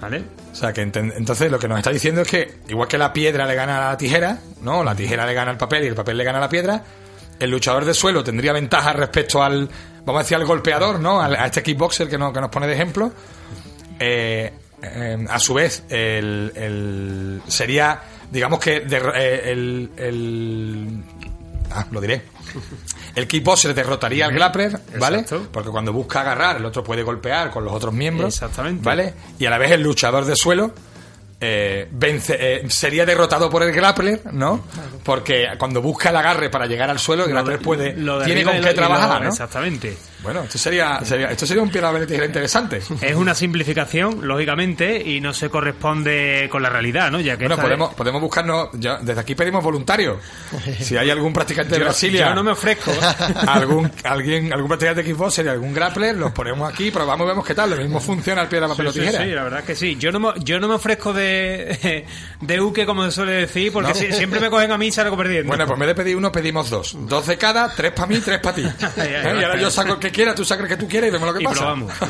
[0.00, 0.22] ¿Vale?
[0.52, 3.46] O sea, que entonces lo que nos está diciendo es que, igual que la piedra
[3.46, 4.84] le gana a la tijera, ¿no?
[4.84, 6.82] La tijera le gana al papel y el papel le gana a la piedra,
[7.38, 9.70] el luchador de suelo tendría ventaja respecto al,
[10.04, 11.20] vamos a decir, al golpeador, ¿no?
[11.20, 13.12] Al- a este kickboxer que, no, que nos pone de ejemplo.
[13.98, 21.02] Eh, eh, a su vez, el, el- sería, digamos que derro- eh, el, el-
[21.70, 22.22] ah, lo diré.
[23.14, 25.18] El kickboxer derrotaría al grappler, ¿vale?
[25.20, 25.48] Exacto.
[25.50, 28.34] Porque cuando busca agarrar, el otro puede golpear con los otros miembros.
[28.34, 28.84] Exactamente.
[28.84, 29.14] ¿Vale?
[29.38, 30.72] Y a la vez el luchador de suelo
[31.40, 34.64] eh, vence, eh, sería derrotado por el grappler, ¿no?
[35.02, 38.60] Porque cuando busca el agarre para llegar al suelo, el grappler puede, Lo tiene con
[38.60, 39.28] qué trabajar, ¿no?
[39.28, 39.96] Exactamente.
[40.22, 42.80] Bueno, esto sería, sería- esto sería un papel tijera interesante.
[43.02, 47.20] Es una simplificación, lógicamente, y no se corresponde con la realidad, ¿no?
[47.20, 50.16] Ya que Bueno, podemos, podemos buscarnos, ya- desde aquí pedimos voluntarios.
[50.80, 52.90] Si hay algún practicante de Brasilia, yo no me ofrezco.
[53.46, 57.44] algún, alguien, algún practicante de kickboxer y algún grappler, los ponemos aquí, probamos y vemos
[57.46, 57.70] qué tal.
[57.70, 59.24] Lo mismo funciona el piedra, papel o Sí, tijera.
[59.24, 59.96] sí, la verdad que sí.
[59.98, 61.23] Yo no me, yo no me ofrezco de,
[62.40, 63.94] de uke, como se suele decir, porque No.
[63.94, 65.48] si- siempre me cogen a mí y salgo perdiendo.
[65.48, 66.96] Bueno, pues vez de pedir uno, pedimos dos.
[67.08, 68.62] Dos de cada, tres para mí, tres para ti.
[68.98, 69.36] ¿Eh?
[69.40, 71.28] Y ahora yo saco el que quiera, tú sacas el que tú quieras y vemos
[71.28, 71.56] lo que y pasa.
[71.60, 71.92] probamos.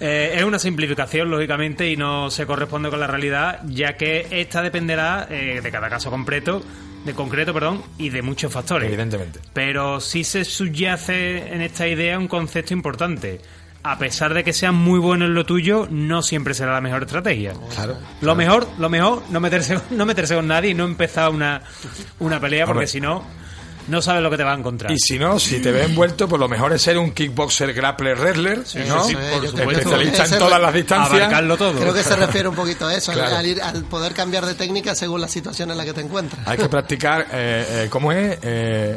[0.00, 4.60] Eh, es una simplificación, lógicamente, y no se corresponde con la realidad, ya que esta
[4.60, 6.64] dependerá eh, de cada caso concreto,
[7.04, 8.88] de concreto, perdón, y de muchos factores.
[8.88, 9.38] Evidentemente.
[9.52, 13.40] Pero sí se subyace en esta idea un concepto importante.
[13.86, 17.02] A pesar de que seas muy bueno en lo tuyo, no siempre será la mejor
[17.02, 17.52] estrategia.
[17.74, 17.98] Claro.
[18.22, 21.60] Lo mejor, lo mejor, no meterse, no meterse con nadie y no empezar una,
[22.18, 23.22] una pelea, porque si no,
[23.88, 24.90] no sabes lo que te va a encontrar.
[24.90, 28.16] Y si no, si te ves envuelto, pues lo mejor es ser un kickboxer, grappler,
[28.18, 29.04] wrestler, ¿no?
[29.04, 29.70] sí, por supuesto.
[29.72, 31.18] Especialista en todas las distancias.
[31.20, 31.78] Abarcarlo todo.
[31.78, 33.36] Creo que se refiere un poquito a eso, Claro.
[33.36, 36.48] al, ir- al poder cambiar de técnica según la situación en la que te encuentras.
[36.48, 38.38] Hay que practicar, eh, eh, ¿cómo es?
[38.40, 38.96] Eh,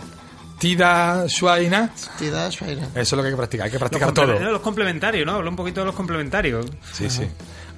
[0.59, 1.91] Tida Shuaina.
[2.17, 2.47] Tida.
[2.47, 2.57] Eso
[2.95, 3.65] es lo que hay que practicar.
[3.65, 4.51] Hay que los, practicar comple- todo.
[4.51, 5.33] los complementarios, ¿no?
[5.33, 6.65] Habla un poquito de los complementarios.
[6.93, 7.27] Sí, sí.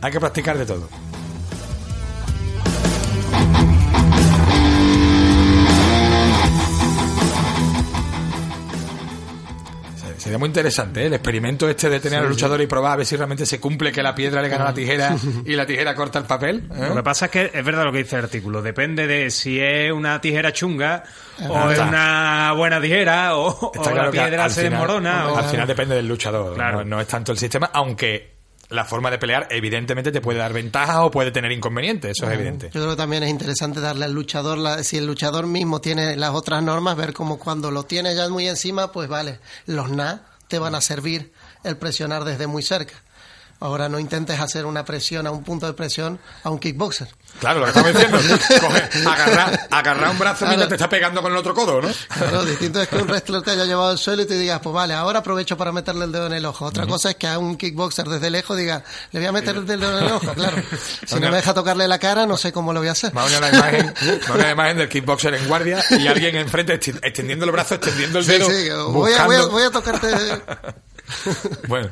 [0.02, 0.88] Hay que practicar de todo.
[10.30, 11.06] Sería muy interesante, ¿eh?
[11.08, 13.92] El experimento este de tener al luchador y probar a ver si realmente se cumple
[13.92, 16.70] que la piedra le gana la tijera y la tijera corta el papel.
[16.72, 16.86] ¿eh?
[16.90, 18.62] Lo que pasa es que es verdad lo que dice el artículo.
[18.62, 21.02] Depende de si es una tijera chunga
[21.48, 21.88] o Ah, es está.
[21.88, 25.30] una buena tijera o, o claro la piedra se final- desmorona.
[25.30, 26.78] o- Al final depende del luchador, Claro.
[26.80, 28.39] no, no es tanto el sistema, aunque
[28.70, 32.34] la forma de pelear evidentemente te puede dar ventajas o puede tener inconvenientes, eso es
[32.36, 32.68] evidente.
[32.68, 36.16] Yo creo que también es interesante darle al luchador, la- si el luchador mismo tiene
[36.16, 40.22] las otras normas, ver cómo cuando lo tiene ya muy encima, pues vale, los NA
[40.48, 41.32] te van a servir
[41.64, 42.94] el presionar desde muy cerca.
[43.62, 47.10] Ahora no intentes hacer una presión a un punto de presión a un kickboxer.
[47.40, 47.94] Claro, lo que estamos
[48.24, 48.68] diciendo,
[49.10, 50.70] agarrar, agarrar un brazo mientras Claro.
[50.70, 51.90] te está pegando con el otro codo, ¿no?
[52.18, 54.74] Claro, distinto es que un wrestler te haya llevado al suelo y te digas, pues
[54.74, 56.66] vale, ahora aprovecho para meterle el dedo en el ojo.
[56.66, 59.66] Otra cosa es que a un kickboxer desde lejos diga, le voy a meter el
[59.66, 60.58] dedo en el ojo, claro.
[61.06, 63.12] Si no me deja tocarle la cara, no sé cómo lo voy a hacer.
[63.16, 67.46] Ha venido la imagen, venido la imagen del kickboxer en guardia y alguien enfrente extendiendo
[67.46, 70.08] el brazo, extendiendo el Sí, dedo, sí, que voy, a, voy, a, voy a tocarte.
[71.68, 71.90] Bueno,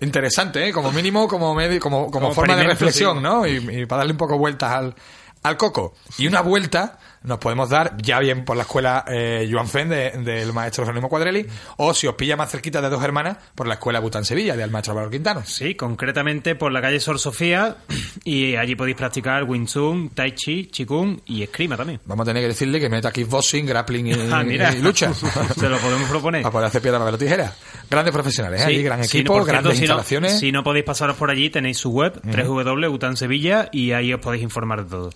[0.00, 0.72] interesante, ¿eh?
[0.72, 3.22] Como mínimo, como medio, como, como, Como forma de reflexión, sí.
[3.22, 3.46] ¿no?
[3.46, 4.94] Y, y para darle un poco vueltas al,
[5.42, 5.94] al coco.
[6.18, 10.10] Y una vuelta nos podemos dar ya bien por la escuela eh, Joan Fen de-
[10.12, 13.74] del maestro Jerónimo Cuadrelli, o si os pilla más cerquita de dos hermanas, por la
[13.74, 15.42] escuela Bután Sevilla del maestro Álvaro Quintano.
[15.44, 17.76] Sí, concretamente por la calle Sor Sofía
[18.24, 22.00] y allí podéis practicar Wing Chun, Tai Chi, Qigong y esgrima también.
[22.06, 24.72] Vamos a tener que decirle que meta kickboxing, grappling y, Ah, mira.
[24.74, 25.12] y lucha.
[25.56, 26.42] Se lo podemos proponer.
[26.42, 27.52] Para poder hacer piedra, papel o tijera.
[27.90, 28.64] Grandes profesionales, ¿eh?
[28.64, 30.38] Sí, Allí, gran equipo, cierto, grandes si no- instalaciones.
[30.38, 34.84] si no podéis pasaros por allí, tenéis su web, www.utansevilla, y ahí os podéis informar
[34.84, 35.10] de todo.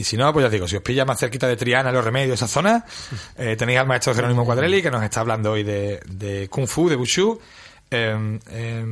[0.00, 2.34] Y si no, pues ya digo, si os pilla más cerquita de Triana, Los Remedios,
[2.34, 2.84] esa zona,
[3.36, 6.88] eh, tenéis al maestro Jerónimo Cuadrelli, que nos está hablando hoy de, de Kung Fu,
[6.88, 7.38] de Wushu.
[7.90, 8.82] Eh, eh,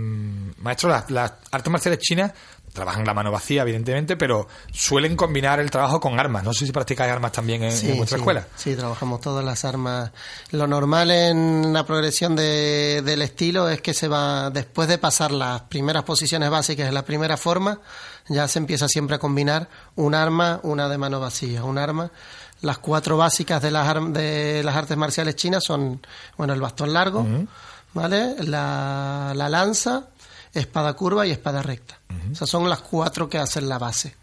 [0.59, 2.33] maestro, las, las artes marciales chinas
[2.73, 6.45] trabajan la mano vacía, evidentemente, pero suelen combinar el trabajo con armas.
[6.45, 8.47] No sé si practicáis armas también en, en vuestra sí, escuela.
[8.57, 10.13] Sí, trabajamos todas las armas.
[10.51, 15.33] Lo normal en la progresión de- del estilo es que se va, después de pasar
[15.33, 17.81] las primeras posiciones básicas en la primera forma,
[18.29, 22.11] ya se empieza siempre a combinar un arma, una de mano vacía, un arma.
[22.61, 26.01] Las cuatro básicas de las, de las artes marciales chinas son,
[26.37, 27.25] bueno, el bastón largo,
[27.95, 28.35] ¿vale?
[28.41, 30.09] La, la lanza,
[30.53, 31.99] espada curva y espada recta.
[32.33, 34.15] Esas son las cuatro que hacen la base.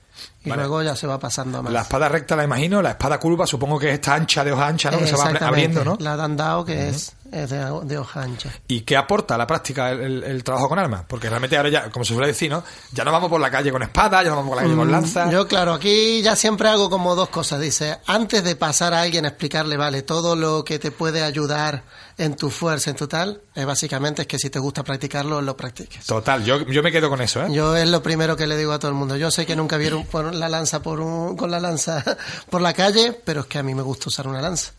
[0.44, 0.62] Y Vale.
[0.62, 1.74] luego ya se va pasando a más.
[1.74, 4.68] La espada recta la imagino, la espada curva supongo que es esta ancha de hoja
[4.68, 5.00] ancha, ¿no?
[5.00, 5.98] Que se va abriendo, ¿no?
[6.00, 7.14] La dandao que es,
[7.44, 8.50] es de, de hoja ancha.
[8.68, 11.04] ¿Y qué aporta a la práctica el, el- el trabajo con armas?
[11.08, 12.64] Porque realmente ahora ya, como se suele decir, ¿no?
[12.94, 14.92] Ya no vamos por la calle con espada, ya no vamos por la calle con
[14.92, 15.26] lanza.
[15.26, 17.60] Mm, Yo, claro, aquí ya siempre hago como dos cosas.
[17.60, 21.84] Dice, antes de pasar a alguien a explicarle, vale, todo lo que te puede ayudar
[22.18, 25.58] en tu fuerza, en tu tal, eh, básicamente es que si te gusta practicarlo, lo
[25.58, 26.06] practiques.
[26.06, 27.48] Total, yo, yo me quedo con eso, ¿eh?
[27.52, 29.18] Yo es lo primero que le digo a todo el mundo.
[29.18, 32.04] Yo sé que nunca vieron por la lanza por un- con la lanza
[32.50, 34.72] por la calle, pero es que a mí me gusta usar una lanza.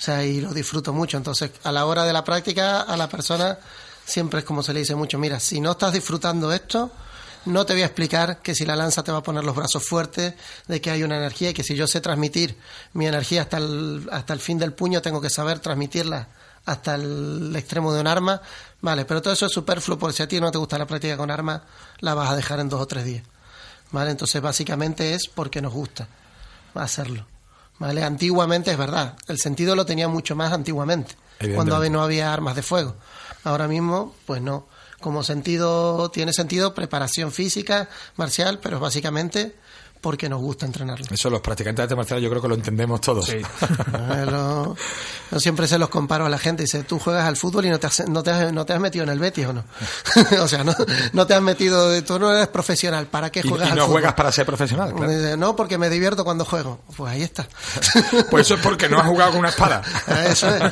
[0.00, 1.18] O sea, y lo disfruto mucho.
[1.18, 3.58] Entonces, a la hora de la práctica, a la persona
[4.02, 6.90] siempre es como se le dice mucho, mira, si no estás disfrutando esto,
[7.44, 9.86] no te voy a explicar que si la lanza te va a poner los brazos
[9.86, 10.34] fuertes,
[10.66, 12.56] de que hay una energía y que si yo sé transmitir
[12.94, 16.28] mi energía hasta el, hasta el fin del puño, tengo que saber transmitirla
[16.64, 18.40] hasta el extremo de un arma.
[18.80, 21.18] Vale, pero todo eso es superfluo porque si a ti no te gusta la práctica
[21.18, 21.60] con armas,
[21.98, 23.24] la vas a dejar en dos o tres días.
[23.90, 24.12] ¿Vale?
[24.12, 26.08] Entonces, básicamente es porque nos gusta
[26.74, 27.26] hacerlo.
[27.80, 28.04] ¿Vale?
[28.04, 31.16] Antiguamente es verdad, el sentido lo tenía mucho más antiguamente,
[31.54, 32.94] cuando no había armas de fuego.
[33.42, 34.68] Ahora mismo, pues no.
[35.00, 39.56] Como sentido, tiene sentido preparación física, marcial, pero básicamente
[40.00, 41.04] porque nos gusta entrenarlo.
[41.10, 43.26] Eso los practicantes de arte marcial yo creo que lo entendemos todos.
[43.26, 43.36] Sí.
[44.10, 44.74] Eh, lo-
[45.30, 46.62] Yo siempre se los comparo a la gente.
[46.62, 48.80] Dice, tú juegas al fútbol y no te has, no te has, no te has
[48.80, 49.64] metido en el Betis o no.
[50.42, 50.74] o sea, no,
[51.12, 53.06] no te has metido, tú no eres profesional.
[53.06, 53.94] ¿Para qué juegas y al no fútbol?
[54.00, 55.10] juegas para ser profesional, claro.
[55.10, 56.80] Dice, No, porque me divierto cuando juego.
[56.96, 57.46] Pues ahí está.
[58.30, 59.82] Pues eso es porque no has jugado con una espada.
[60.28, 60.62] Eso es.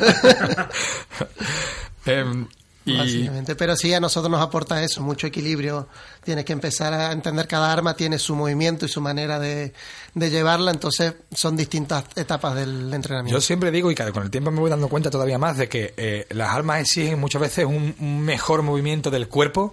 [2.06, 2.46] Em,
[2.92, 5.88] y Básicamente, pero sí a nosotros nos aporta eso, mucho equilibrio.
[6.24, 9.72] Tienes que empezar a entender cada arma tiene su movimiento y su manera de,
[10.14, 13.37] de llevarla, entonces son distintas etapas del entrenamiento.
[13.38, 15.68] yo siempre digo, y que con el tiempo me voy dando cuenta todavía más, de
[15.68, 19.72] que eh, las armas exigen muchas veces un, un mejor movimiento del cuerpo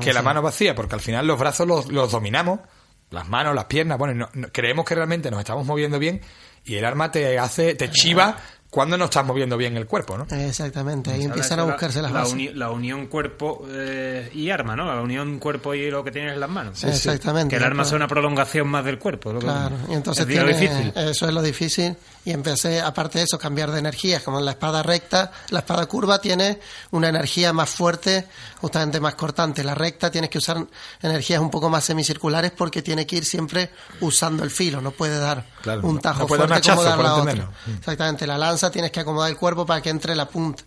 [0.00, 2.60] que la mano vacía, porque al final los brazos los, los dominamos,
[3.10, 6.22] las manos, las piernas, bueno, no- no- creemos que realmente nos estamos moviendo bien
[6.64, 8.38] y el arma te hace, te chiva
[8.72, 10.26] cuando no estás moviendo bien el cuerpo, ¿no?
[10.34, 12.32] Exactamente, ahí empiezan a la- buscarse las la, bases.
[12.32, 14.86] uni- la unión cuerpo eh, y arma, ¿no?
[14.86, 16.82] La unión cuerpo y lo que tienes en las manos.
[16.82, 17.50] Exactamente.
[17.50, 17.88] Que el arma Claro.
[17.90, 19.30] sea una prolongación más del cuerpo.
[19.34, 20.92] lo que- Claro, y entonces es lo tiene- difícil.
[20.96, 21.96] eso es lo difícil.
[22.24, 25.86] Y empecé, aparte de eso, cambiar de energías, como en la espada recta, la espada
[25.86, 26.60] curva tiene
[26.92, 28.28] una energía más fuerte,
[28.60, 29.64] justamente más cortante.
[29.64, 30.64] La recta tienes que usar
[31.00, 35.18] energías un poco más semicirculares porque tiene que ir siempre usando el filo, no puede
[35.18, 37.50] dar Claro, un tajo fuerte como dar la otra.
[37.66, 37.72] Mm.
[37.78, 40.62] Exactamente, la lanza tienes que acomodar el cuerpo para que entre la punta.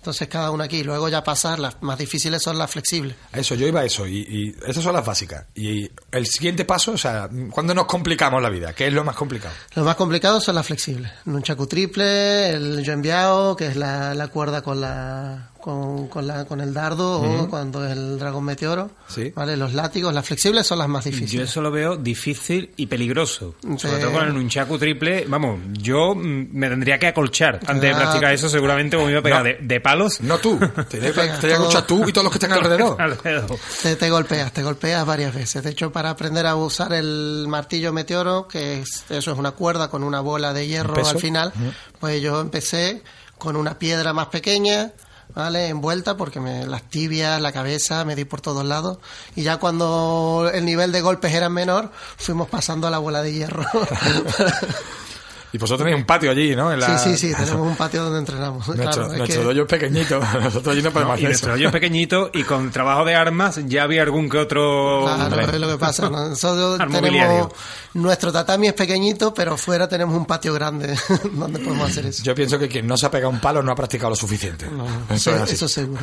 [0.00, 0.82] Entonces cada una aquí.
[0.82, 3.16] Luego ya pasar, las más difíciles son las flexibles.
[3.34, 5.44] Eso, yo iba a eso, y, y esas son las básicas.
[5.54, 8.72] Y el siguiente paso, o sea, ¿cuándo nos complicamos la vida?
[8.72, 9.54] ¿Qué es lo más complicado?
[9.74, 11.12] Lo más complicado son las flexibles.
[11.26, 16.26] Un chacu triple, el yo enviado, que es la, la cuerda con la con, con,
[16.26, 18.90] la, con el dardo o cuando es el dragón meteoro.
[19.08, 19.32] Sí.
[19.34, 19.56] ¿vale?
[19.56, 21.48] Los látigos, las flexibles son las más Yo difíciles.
[21.50, 23.54] eso lo veo difícil y peligroso.
[23.76, 25.24] Sobre todo con el nunchaku triple.
[25.28, 28.48] Vamos, yo mm, me tendría que acolchar antes de practicar eso.
[28.48, 29.44] Seguramente me iba a pegar No.
[29.44, 30.20] de, de palos.
[30.20, 31.08] No tú, te que
[31.52, 33.00] escuchar tú y todos los que estén alrededor.
[33.00, 33.58] Alrededor.
[33.82, 35.62] Te, te golpeas, te golpeas varias veces.
[35.62, 39.88] De hecho, para aprender a usar el martillo meteoro, que es, eso es una cuerda
[39.88, 41.52] con una bola de hierro al final,
[41.98, 43.02] pues yo empecé
[43.38, 44.92] con una piedra más pequeña,
[45.34, 45.68] ¿vale?
[45.68, 48.98] Envuelta, porque me, las tibias, la cabeza, me di por todos lados.
[49.36, 53.32] Y ya cuando el nivel de golpes era menor, fuimos pasando a la bola de
[53.32, 53.64] hierro.
[55.52, 56.72] Y vosotros tenéis un patio allí, ¿no?
[56.72, 58.66] En la- Sí, sí, sí, tenemos un patio donde entrenamos.
[58.68, 61.56] Nuestro, Claro, nuestro dojo es pequeñito, nosotros allí no podemos y hacer nuestro eso.
[61.56, 65.02] hoyo es pequeñito y con trabajo de armas ya había algún que otro...
[65.04, 66.08] Claro, es lo que pasa.
[66.08, 66.28] ¿no?
[66.28, 67.52] Nosotros tenemos
[67.94, 70.96] nuestro tatami es pequeñito, pero fuera tenemos un patio grande
[71.32, 72.22] donde podemos hacer eso.
[72.22, 74.66] Yo pienso que quien no se ha pegado un palo no ha practicado lo suficiente.
[75.10, 75.54] eso Sí, es así.
[75.54, 76.00] eso seguro.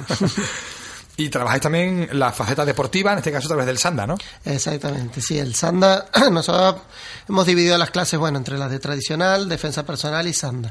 [1.17, 4.17] Y trabajáis también la faceta deportiva, en este caso a través del sanda, ¿no?
[4.45, 6.75] Exactamente, sí, el sanda, nosotros
[7.27, 10.69] hemos dividido las clases, bueno, entre las de tradicional, defensa personal y sanda.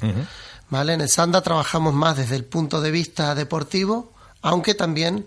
[0.68, 0.94] ¿Vale?
[0.94, 5.26] En el sanda trabajamos más desde el punto de vista deportivo, aunque también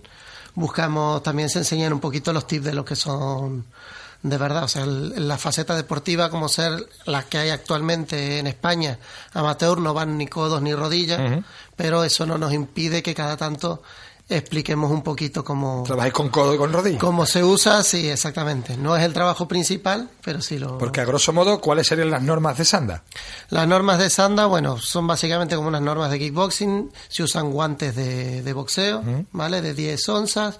[0.55, 3.65] buscamos, también se enseñan un poquito los tips de lo que son
[4.21, 8.47] de verdad, o sea, el- la faceta deportiva como ser las que hay actualmente en
[8.47, 8.99] España,
[9.33, 11.21] amateur no van ni codos ni rodillas,
[11.77, 13.81] pero eso no nos impide que cada tanto
[14.29, 16.99] expliquemos un poquito cómo, Trabajáis con codo y con rodilla.
[16.99, 18.77] Cómo se usa, sí, exactamente.
[18.77, 20.77] No es el trabajo principal, pero sí lo.
[20.77, 23.03] Porque a grosso modo, ¿cuáles serían las normas de sanda?
[23.49, 26.91] Las normas de Sanda, bueno, son básicamente como unas normas de kickboxing.
[27.07, 29.61] Se usan guantes de, de boxeo, ¿vale?
[29.61, 30.57] De 10 onzas.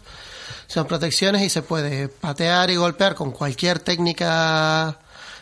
[0.68, 5.00] Son protecciones y se puede patear y golpear con cualquier técnica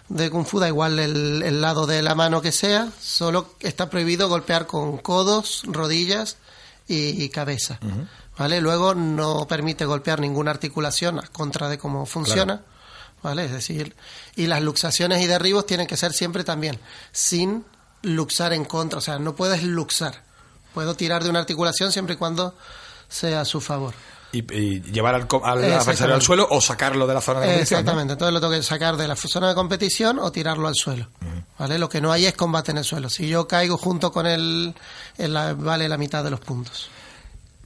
[0.09, 2.89] de Kung Fu, da igual el, el lado de la mano que sea.
[3.01, 6.37] Solo está prohibido golpear con codos, rodillas
[6.87, 7.79] y, y cabeza.
[8.37, 8.61] ¿Vale?
[8.61, 12.61] Luego no permite golpear ninguna articulación a contra de cómo funciona.
[13.23, 13.45] ¿Vale?
[13.45, 13.95] Es decir,
[14.35, 16.79] y las luxaciones y derribos tienen que ser siempre también
[17.11, 17.65] sin
[18.03, 18.99] luxar en contra.
[18.99, 20.23] O sea, no puedes luxar.
[20.73, 22.55] Puedo tirar de una articulación siempre y cuando
[23.09, 23.93] sea a su favor.
[24.37, 27.77] Y, y llevar al, al adversario al suelo o sacarlo de la zona de competición.
[27.77, 27.81] ¿no?
[27.81, 28.13] Exactamente.
[28.13, 31.07] Entonces lo tengo que sacar de la zona de competición o tirarlo al suelo.
[31.59, 31.79] ¿Vale?
[31.79, 33.09] Lo que no hay es combate en el suelo.
[33.09, 34.73] Si yo caigo junto con él,
[35.57, 36.89] vale la mitad de los puntos.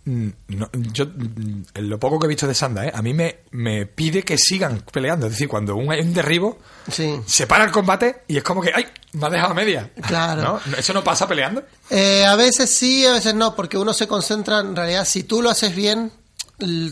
[0.04, 2.92] Mm, no, yo, mm, lo poco que he visto de Sanda, ¿eh?
[2.92, 5.28] a mí me, me pide que sigan peleando.
[5.28, 6.58] Es decir, cuando un, hay un derribo,
[6.92, 7.20] Sí.
[7.28, 8.88] se para el combate y es como que, ¡ay!
[9.14, 9.92] Me ha dejado a media.
[10.08, 10.60] Claro.
[10.66, 10.76] ¿No?
[10.76, 11.62] ¿Eso no pasa peleando?
[11.92, 15.42] Eh, a veces sí, a veces no, porque uno se concentra, en realidad, si tú
[15.44, 16.12] lo haces bien,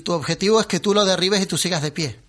[0.04, 2.20] tu objetivo es que tú lo derribes y tú sigas de pie.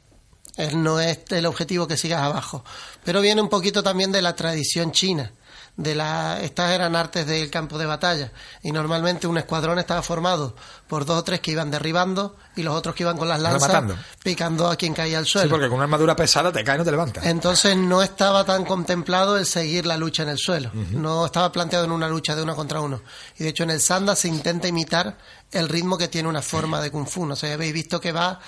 [0.74, 2.64] No es el objetivo que sigas abajo.
[3.04, 5.32] Pero viene un poquito también de la tradición china.
[5.76, 8.32] De la, estas eran artes del campo de batalla.
[8.62, 10.54] Y normalmente un escuadrón estaba formado
[10.88, 13.68] por dos o tres que iban derribando y los otros que iban con las lanzas
[13.68, 13.96] Rematando.
[14.22, 15.46] picando a quien caía al suelo.
[15.46, 17.24] Sí, porque con una armadura pesada te cae y no te levantas.
[17.24, 20.70] Entonces no estaba tan contemplado el seguir la lucha en el suelo.
[20.74, 23.00] No estaba planteado en una lucha de uno contra uno.
[23.38, 25.16] Y de hecho en el sanda se intenta imitar
[25.52, 27.26] el ritmo que tiene una forma de kung fu.
[27.26, 28.40] No sé, habéis visto que va,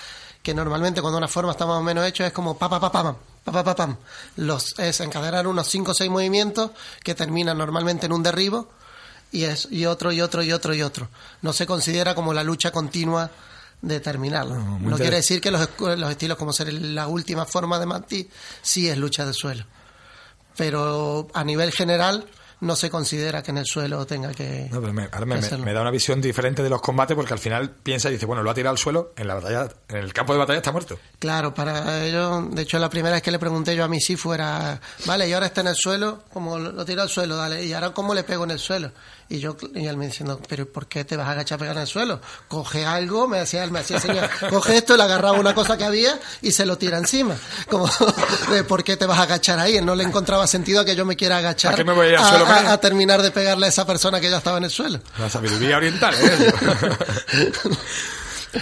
[0.42, 2.92] que normalmente cuando una forma está más o menos hecha es como pa pa pa
[2.92, 3.96] pam, pa pa pa pam.
[4.36, 6.70] Los, es encadenar unos 5 o 6 movimientos
[7.02, 8.68] que terminan normalmente en un derribo
[9.30, 11.08] y es y otro y otro y otro y otro.
[11.40, 13.30] No se considera como la lucha continua
[13.80, 14.54] de terminarlo.
[14.54, 18.30] no quiere decir que los, los estilos como ser la última forma de Mati
[18.62, 19.64] sí es lucha de suelo.
[20.56, 22.28] Pero a nivel general
[22.62, 24.68] no se considera que en el suelo tenga que...
[24.70, 25.64] No, pero me, ahora me, me- hacerlo.
[25.64, 28.42] me da una visión diferente de los combates porque al final piensa y dice, bueno,
[28.42, 30.98] lo ha tirado al suelo, en la batalla, en el campo de batalla está muerto.
[31.18, 34.16] Claro, para ello, de hecho la primera vez que le pregunté yo a mi sí
[34.16, 37.64] fuera, vale, y ahora está en el suelo, como lo, lo tiro al suelo, dale,
[37.64, 38.92] y ahora cómo le pego en el suelo.
[39.34, 41.76] Y yo, y él me diciendo, pero ¿por qué te vas a agachar a pegar
[41.76, 42.20] en el suelo?
[42.48, 45.84] Coge algo, me hacía, él me hacía señal, coge esto, le agarraba una cosa que
[45.84, 47.34] había y se lo tira encima.
[47.70, 47.88] Como,
[48.50, 49.76] de, ¿por qué te vas a agachar ahí?
[49.78, 52.08] Él no le encontraba sentido a que yo me quiera agachar ¿A qué me voy
[52.08, 52.66] a ir al suelo él?
[52.66, 55.00] a terminar de pegarle a esa persona que ya estaba en el suelo.
[55.18, 56.52] La sabiduría oriental, ¿eh?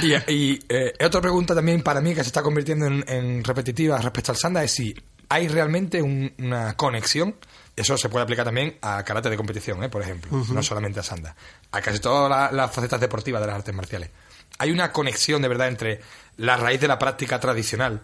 [0.02, 3.98] y y, eh, otra pregunta también para mí que se está convirtiendo en, en repetitiva
[3.98, 4.94] respecto al sanda es si
[5.28, 7.34] hay realmente un- una conexión.
[7.76, 9.88] Eso se puede aplicar también a karate de competición, ¿eh?
[9.88, 11.34] por ejemplo, no solamente a sanda.
[11.72, 14.10] A casi todas la- las facetas deportivas de las artes marciales.
[14.58, 16.00] ¿Hay una conexión de verdad entre
[16.36, 18.02] la raíz de la práctica tradicional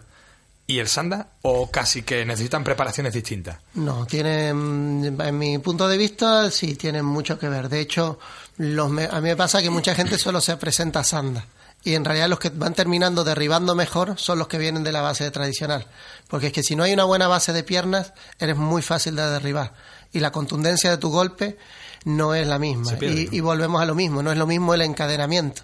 [0.65, 3.57] y el sanda o casi que necesitan preparaciones distintas?
[3.75, 7.69] No, tienen, en mi punto de vista, sí, tienen mucho que ver.
[7.69, 8.19] De hecho,
[8.57, 11.45] Los a mí me pasa que mucha gente solo se presenta a Sanda.
[11.87, 14.99] Y en realidad los que van terminando derribando mejor son los que vienen de la
[14.99, 15.87] base de tradicional.
[16.27, 19.25] Porque es que si no hay una buena base de piernas, eres muy fácil de
[19.25, 19.73] derribar.
[20.11, 21.57] Y la contundencia de tu golpe
[22.03, 22.91] no es la misma.
[22.97, 23.35] Pierde, y, ¿no?
[23.35, 25.61] y volvemos a lo mismo, no es lo mismo el encadenamiento.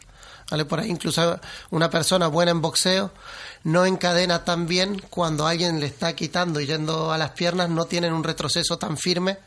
[0.50, 0.64] ¿Vale?
[0.64, 3.12] Por ahí incluso una persona buena en boxeo
[3.66, 7.84] no encadena tan bien cuando alguien le está quitando y yendo a las piernas, no
[7.84, 9.40] tienen un retroceso tan firme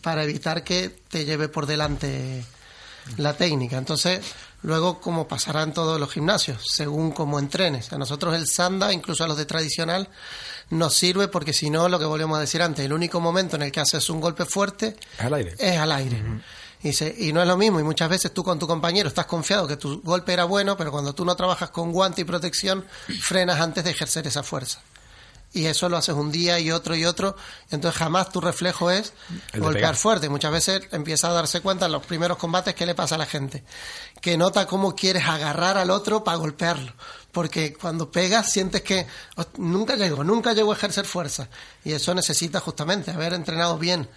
[0.00, 2.46] para evitar que te lleve por delante
[3.18, 3.76] la técnica.
[3.76, 4.24] Entonces,
[4.64, 7.92] luego, como pasará en todos los gimnasios, según como entrenes.
[7.92, 10.08] A nosotros el sanda, incluso a los de tradicional,
[10.70, 13.62] nos sirve porque si no, lo que volvemos a decir antes, el único momento en
[13.62, 15.54] el que haces un golpe fuerte Es al aire.
[15.58, 16.22] es al aire.
[16.82, 19.26] y, se- y no es lo mismo, y muchas veces tú con tu compañero estás
[19.26, 22.84] confiado que tu golpe era bueno, pero cuando tú no trabajas con guante y protección,
[23.20, 24.80] frenas antes de ejercer esa fuerza.
[25.56, 27.36] Y eso lo haces un día y otro y otro,
[27.70, 29.12] y entonces jamás tu reflejo es
[29.52, 29.94] golpear pegar.
[29.96, 30.28] fuerte.
[30.28, 33.26] Muchas veces empieza a darse cuenta en los primeros combates qué le pasa a la
[33.26, 33.62] gente.
[34.24, 36.90] Que nota cómo quieres agarrar al otro para golpearlo.
[37.30, 39.06] Porque cuando pegas sientes que
[39.36, 41.50] "Oh, nunca llego, nunca llego a ejercer fuerza.
[41.84, 44.08] Y eso necesita justamente haber entrenado bien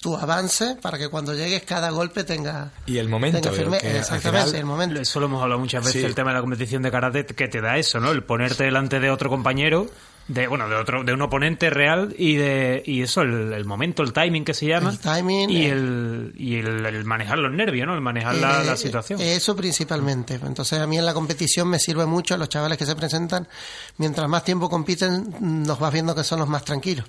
[0.00, 3.88] tu avance para que cuando llegues cada golpe tenga, Y el momento, tenga firme- que
[3.90, 5.00] al Exactamente, final- el momento.
[5.00, 6.06] Eso lo hemos hablado muchas veces, Sí.
[6.06, 8.12] el tema de la competición de karate, que te da eso, ¿no?
[8.12, 9.90] El ponerte delante de otro compañero,
[10.28, 14.02] de bueno, de otro, de un oponente real y de y eso, el, el momento,
[14.02, 14.90] el timing que se llama.
[14.90, 15.70] El timing, Y eh.
[15.70, 17.94] el, y el, el manejar los nervios, ¿no?
[17.94, 19.20] El manejar la, la Eh, situación.
[19.20, 20.34] Eso principalmente.
[20.34, 23.48] Entonces a mí en la competición me sirve mucho, los chavales que se presentan,
[23.96, 27.06] mientras más tiempo compiten, nos vas viendo que son los más tranquilos.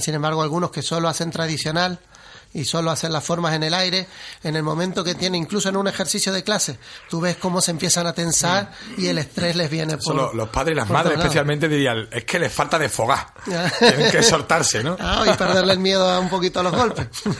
[0.00, 1.98] Sin embargo, algunos que solo hacen tradicional
[2.54, 4.06] y solo hacen las formas en el aire,
[4.42, 6.78] en el momento que tienen, incluso en un ejercicio de clase,
[7.10, 10.14] tú ves cómo se empiezan a tensar y el estrés les viene por...
[10.14, 13.26] lo- los padres y las madres especialmente dirían, es que les falta de fogar.
[13.78, 14.96] Tienen que soltarse, ¿no?
[14.98, 17.08] Ah, y perderle el miedo a un poquito a los golpes.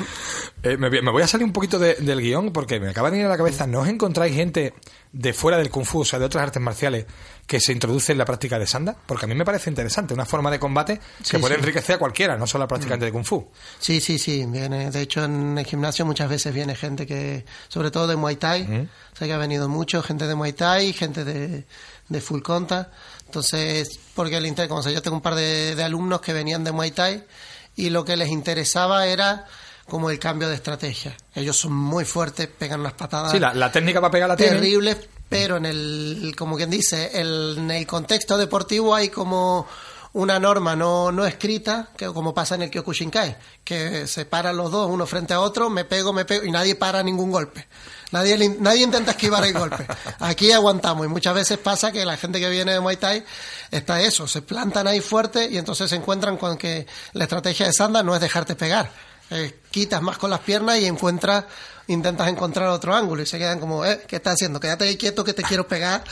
[0.62, 3.08] Eh, me, voy- me voy a salir un poquito de- del guion porque me acaba
[3.08, 3.68] de venir a la cabeza.
[3.68, 4.74] ¿No os encontráis gente
[5.12, 7.06] de fuera del Kung Fu, o sea, de otras artes marciales,
[7.46, 8.96] que se introduce en la práctica de Sanda?
[9.06, 11.60] Porque a mí me parece interesante, una forma de combate que Sí, puede sí.
[11.60, 13.48] enriquecer a cualquiera, no solo al practicante de Kung Fu.
[13.78, 14.44] Sí, sí, sí.
[14.46, 18.36] Viene, de hecho, en el gimnasio muchas veces viene gente que, sobre todo de Muay
[18.36, 21.64] Thai, sé que ha venido mucho, gente de Muay Thai, gente de,
[22.08, 22.92] de Full Contact.
[23.26, 26.64] Entonces, porque el inter, como sé, yo tengo un par de, de alumnos que venían
[26.64, 27.24] de Muay Thai
[27.76, 29.44] y lo que les interesaba era
[29.88, 31.16] como el cambio de estrategia.
[31.34, 34.56] Ellos son muy fuertes, pegan unas patadas Sí, la, la técnica para pegar la tienen.
[35.28, 39.66] Pero en el, como quien dice, el- en el contexto deportivo hay como
[40.12, 44.70] una norma no, no escrita, que como pasa en el Kyokushinkai, que se paran los
[44.70, 47.66] dos uno frente a otro, me pego, me pego, y nadie para ningún golpe.
[48.12, 49.86] Nadie, nadie intenta esquivar el golpe.
[50.20, 53.24] Aquí aguantamos y muchas veces pasa que la gente que viene de Muay Thai
[53.70, 57.72] está eso, se plantan ahí fuerte y entonces se encuentran con que la estrategia de
[57.74, 58.90] Sanda no es dejarte pegar.
[59.28, 61.44] Eh, quitas más con las piernas y encuentras,
[61.88, 64.58] intentas encontrar otro ángulo y se quedan como, eh, ¿qué estás haciendo?
[64.60, 66.02] Quédate ahí quieto que te quiero pegar.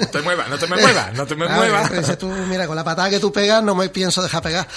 [0.00, 1.90] No te muevas, no te me muevas, no te me muevas.
[1.92, 4.66] dices tú, mira, con la patada que tú pegas no me pienso dejar pegar.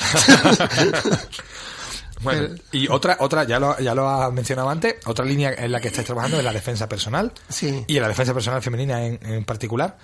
[2.21, 5.71] Bueno, Pero- y otra, otra ya lo, ya lo has mencionado antes, otra línea en
[5.71, 7.31] la que estáis trabajando es la defensa personal.
[7.49, 7.83] Sí.
[7.87, 9.97] Y en la defensa personal femenina en, en particular.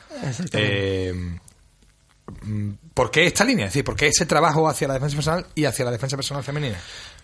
[0.54, 1.14] Eh,
[2.44, 3.66] mm, ¿Por qué esta línea?
[3.66, 6.44] Es decir, ¿por qué ese trabajo hacia la defensa personal y hacia la defensa personal
[6.44, 6.78] femenina?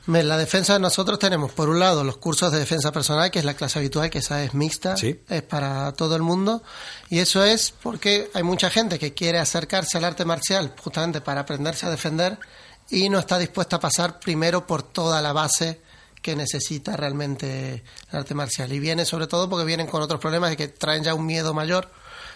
[0.08, 3.45] En la defensa nosotros tenemos, por un lado, los cursos de defensa personal, que es
[3.45, 5.20] la clase habitual, que esa es mixta, Sí.
[5.28, 6.64] es para todo el mundo.
[7.10, 11.41] Y eso es porque hay mucha gente que quiere acercarse al arte marcial justamente para
[11.41, 12.39] aprenderse a defender
[12.89, 15.82] y no está dispuesta a pasar primero por toda la base
[16.22, 18.72] que necesita realmente el arte marcial.
[18.72, 21.53] Y viene sobre todo porque vienen con otros problemas de que traen ya un miedo
[21.53, 21.91] mayor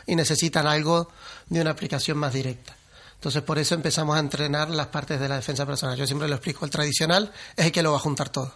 [0.05, 1.09] y necesitan algo
[1.47, 2.75] de una aplicación más directa.
[3.21, 5.95] Entonces, por eso empezamos a entrenar las partes de la defensa personal.
[5.95, 6.65] Yo siempre lo explico.
[6.65, 8.51] El tradicional es el que lo va a juntar todo.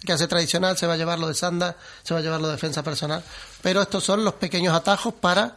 [0.00, 2.38] El que hace tradicional se va a llevar lo de sanda, se va a llevar
[2.38, 3.24] lo de defensa personal.
[3.62, 5.56] Pero estos son los pequeños atajos para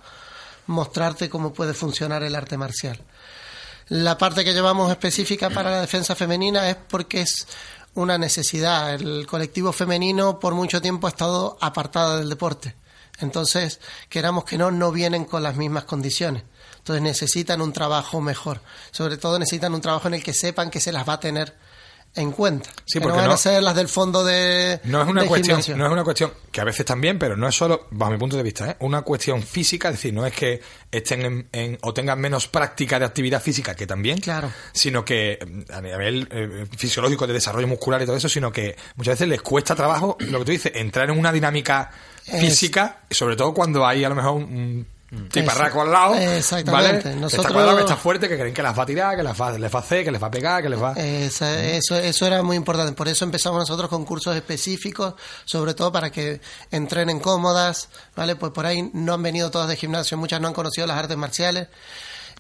[0.68, 2.98] mostrarte cómo puede funcionar el arte marcial.
[3.90, 7.46] La parte que llevamos específica para la defensa femenina es porque es
[7.96, 8.94] una necesidad.
[8.94, 12.78] El colectivo femenino por mucho tiempo ha estado apartado del deporte.
[13.20, 16.44] Entonces, queramos que no, no vienen con las mismas condiciones.
[16.84, 18.60] Entonces necesitan un trabajo mejor.
[18.92, 21.56] Sobre todo necesitan un trabajo en el que sepan que se las va a tener
[22.16, 22.70] en cuenta.
[22.86, 25.26] Sí, que porque no van no- a ser las del fondo de No es una
[25.26, 25.78] cuestión, gimnasio.
[25.78, 28.38] no es una cuestión que a veces también, pero no es solo, bajo mi punto
[28.38, 28.76] de vista, ¿eh?
[28.82, 30.62] una cuestión física, es decir, no es que
[30.92, 34.52] estén en, en- o tengan menos práctica de actividad física, que también, Claro.
[34.74, 38.76] sino que mm, a nivel eh, fisiológico de desarrollo muscular y todo eso, sino que
[38.96, 41.90] muchas veces les cuesta trabajo, lo que tú dices, entrar en una dinámica
[42.28, 44.86] Es- física, sobre todo cuando hay a lo mejor un-
[45.30, 46.16] tiparraco al lado.
[46.16, 47.10] Exactamente.
[47.10, 47.16] ¿vale?
[47.20, 49.42] Nosotros- Está cuadrado, que está fuerte, que creen que las va a tirar, que les
[49.42, 50.94] va, les va a hacer, que les va a pegar, que les va...
[50.94, 52.94] Esa- eso, eso era muy importante.
[52.94, 55.14] Por eso empezamos nosotros con cursos específicos,
[55.46, 56.42] sobre todo para que
[56.72, 58.36] entrenen cómodas, ¿vale?
[58.36, 61.18] Pues por ahí no han venido todas de gimnasio, muchas no han conocido las artes
[61.18, 61.68] marciales.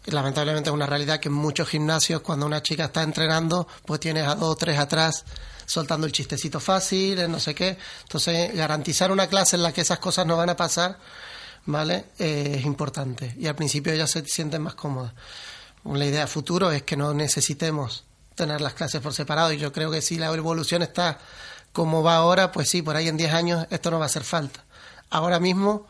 [0.06, 4.28] Lamentablemente es una realidad que en muchos gimnasios, cuando una chica está entrenando, pues tienes
[4.28, 5.24] a dos o tres atrás
[5.66, 7.78] soltando el chistecito fácil, el no sé qué.
[8.02, 10.98] Entonces, garantizar una clase en la que esas cosas no van a pasar,
[11.66, 12.05] ¿vale?
[12.20, 13.36] Eh, es importante.
[13.38, 15.14] Y al principio ellas se sienten más cómodas.
[15.86, 18.05] La idea futuro es que no necesitemos
[18.36, 21.20] tener las clases por separado y yo creo que si la evolución está
[21.72, 24.24] como va ahora, pues sí, por ahí en 10 años esto no va a hacer
[24.24, 24.64] falta.
[25.09, 25.88] Ahora mismo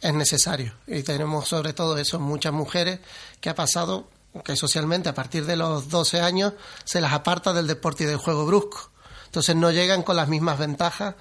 [0.00, 3.00] es necesario y tenemos sobre todo eso muchas mujeres
[3.40, 4.08] que ha pasado
[4.44, 6.54] que socialmente a partir de los 12 años
[6.84, 8.90] se las aparta del deporte y del juego brusco.
[9.26, 11.14] Entonces no llegan con las mismas ventajas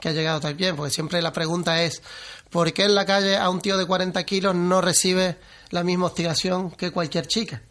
[0.00, 2.02] que ha llegado también, porque siempre la pregunta es,
[2.50, 5.38] ¿por qué en la calle a un tío de 40 kilos no recibe
[5.70, 7.62] la misma hostigación que cualquier chica?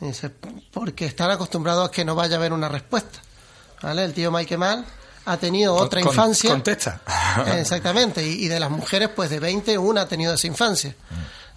[0.00, 0.30] Y dice,
[0.72, 3.20] porque están acostumbrados a que no vaya a haber una respuesta.
[3.82, 4.04] ¿Vale?
[4.04, 4.84] El tío Mike Mal
[5.24, 6.50] ha tenido otra Con- infancia.
[6.50, 7.00] Contesta.
[7.58, 10.94] Exactamente, y, y de las mujeres, pues de 20, una ha tenido esa infancia.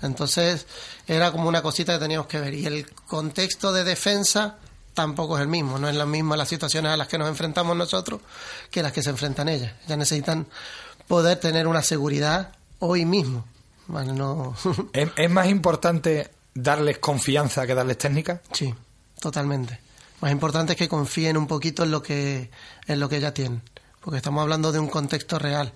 [0.01, 0.65] Entonces,
[1.07, 2.53] era como una cosita que teníamos que ver.
[2.53, 4.55] Y el contexto de defensa
[5.01, 7.75] tampoco es el mismo, no es la misma las situaciones a las que nos enfrentamos
[7.77, 8.19] nosotros
[8.69, 9.71] que las que se enfrentan ellas.
[9.85, 10.45] Ellas necesitan
[11.07, 13.45] poder tener una seguridad hoy mismo.
[13.87, 14.55] Vale, no.
[14.93, 18.41] ¿Es, es más importante darles confianza que darles técnica?
[18.51, 18.75] Sí,
[19.21, 19.79] totalmente.
[20.19, 22.51] Más importante es que confíen un poquito en lo que
[22.87, 23.61] en lo que ya tienen,
[24.01, 25.71] porque estamos hablando de un contexto real.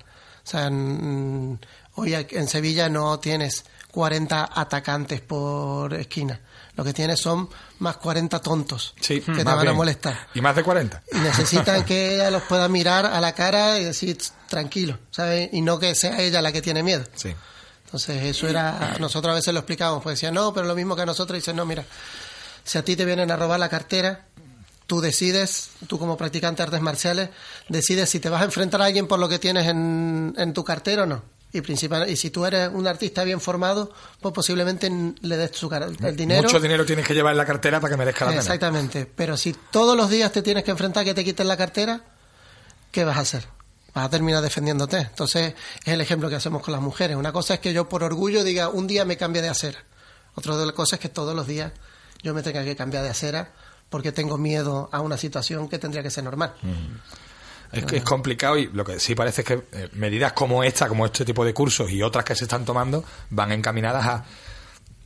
[0.45, 1.59] O sea, en-
[1.95, 6.41] hoy en Sevilla no tienes 40 atacantes por esquina.
[6.75, 7.49] Lo que tienes son
[7.79, 10.27] más 40 tontos Sí, que te van a molestar.
[10.33, 11.03] ¿Y más de 40?
[11.11, 14.17] Y necesitan que ella los pueda mirar a la cara y decir
[14.49, 15.49] tranquilo, ¿sabes?
[15.53, 17.03] Y no que sea ella la que tiene miedo.
[17.15, 17.35] Sí.
[17.85, 18.95] Entonces, eso era.
[18.99, 21.37] Nosotros a veces lo explicábamos, pues decían, no, pero lo mismo que a nosotros.
[21.37, 21.85] Dicen, no, mira,
[22.63, 24.25] si a ti te vienen a robar la cartera,
[24.87, 27.29] tú decides, tú como practicante de artes marciales,
[27.69, 30.63] decides si te vas a enfrentar a alguien por lo que tienes en, en tu
[30.63, 31.21] cartera o no.
[31.53, 34.91] Y, principal, y si tú eres un artista bien formado, pues posiblemente
[35.21, 36.43] le des su el dinero.
[36.43, 38.41] Mucho dinero tienes que llevar en la cartera para que merezca la pena.
[38.41, 39.05] Exactamente.
[39.05, 42.01] Pero si todos los días te tienes que enfrentar a que te quiten la cartera,
[42.91, 43.47] ¿qué vas a hacer?
[43.93, 44.97] Vas a terminar defendiéndote.
[44.97, 45.53] Entonces,
[45.85, 47.15] es el ejemplo que hacemos con las mujeres.
[47.15, 49.77] Una cosa es que yo por orgullo diga, un día me cambie de acera.
[50.33, 51.71] Otra de las cosas es que todos los días
[52.23, 53.51] yo me tenga que cambiar de acera
[53.89, 56.55] porque tengo miedo a una situación que tendría que ser normal.
[57.73, 60.87] Es que es complicado y lo que sí parece es que eh, medidas como esta,
[60.87, 64.25] como este tipo de cursos y otras que se están tomando, van encaminadas a,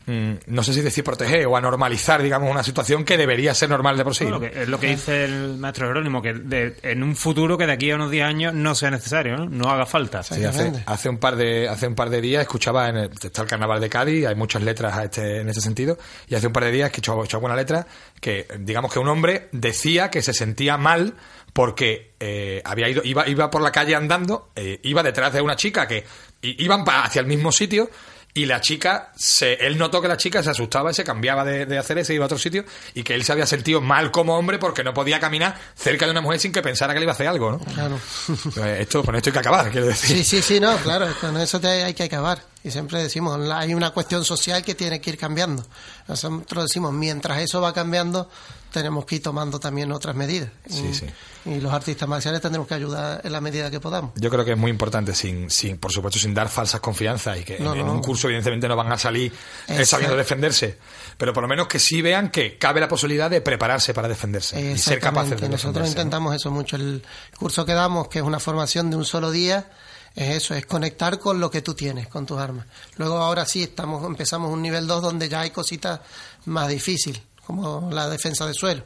[0.05, 3.69] mm, no sé si decir proteger o a normalizar, digamos, una situación que debería ser
[3.69, 4.23] normal de por sí.
[4.25, 4.45] Bueno, ¿no?
[4.45, 7.65] lo que- es lo que dice el maestro Jerónimo, que de- en un futuro que
[7.65, 10.23] de aquí a unos 10 años no sea necesario, no, no haga falta.
[10.23, 13.41] Sí, hace, hace un par de hace un par de días escuchaba en el, está
[13.41, 15.97] el carnaval de Cádiz hay muchas letras a este, en ese sentido
[16.27, 17.85] y hace un par de días que he hecho una letra
[18.21, 21.13] que digamos que un hombre decía que se sentía mal
[21.53, 25.55] porque eh, había ido iba iba por la calle andando eh, iba detrás de una
[25.55, 26.05] chica que
[26.41, 27.89] i- iban pa- hacia el mismo sitio
[28.33, 31.65] y la chica, se, él notó que la chica se asustaba y se cambiaba de,
[31.65, 34.37] de hacer ese, iba a otro sitio, y que él se había sentido mal como
[34.37, 37.13] hombre porque no podía caminar cerca de una mujer sin que pensara que le iba
[37.13, 37.57] a hacer algo, ¿no?
[37.59, 37.99] Claro.
[38.63, 40.17] Eh, Esto, con esto hay que acabar, quiero decir.
[40.17, 42.39] Sí, sí, sí, no, claro, con eso te- hay que acabar.
[42.63, 45.65] Y siempre decimos, hay una cuestión social que tiene que ir cambiando.
[46.07, 48.29] Nosotros decimos, mientras eso va cambiando,
[48.71, 50.49] tenemos que ir tomando también otras medidas.
[50.67, 51.05] Sí, y, sí.
[51.45, 54.11] y los artistas marciales tendremos que ayudar en la medida que podamos.
[54.15, 57.43] Yo creo que es muy importante, sin, sin por supuesto, sin dar falsas confianzas y
[57.43, 59.31] que No, en, un curso, evidentemente, no van a salir
[59.67, 60.77] eh, sabiendo defenderse,
[61.17, 64.59] pero por lo menos que sí vean que cabe la posibilidad de prepararse para defenderse
[64.59, 65.49] y ser capaces de.
[65.49, 66.75] Nosotros intentamos eso mucho.
[66.75, 67.03] El
[67.37, 69.69] curso que damos, que es una formación de un solo día,
[70.17, 72.65] es eso, es conectar con lo que tú tienes, con tus armas.
[72.95, 75.99] Luego ahora sí estamos, empezamos un nivel 2 donde ya hay cositas
[76.45, 78.83] más difíciles, como la defensa de suelo.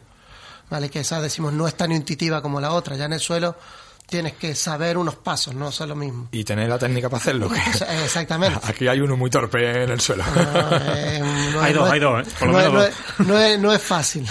[0.70, 2.96] Vale, que esa decimos no es tan intuitiva como la otra.
[2.96, 3.58] Ya en el suelo
[4.08, 6.30] tienes que saber unos pasos, no es lo mismo.
[6.32, 7.50] Y tener la técnica para hacerlo.
[7.50, 8.60] que- Exactamente.
[8.64, 10.24] Aquí hay uno muy torpe en el suelo.
[10.34, 10.42] No,
[10.96, 11.20] eh,
[11.54, 12.32] no Hay es- dos, no hay dos, ¿eh?
[12.40, 12.90] Por lo no es- menos no dos.
[12.90, 14.26] es- no es- no es fácil.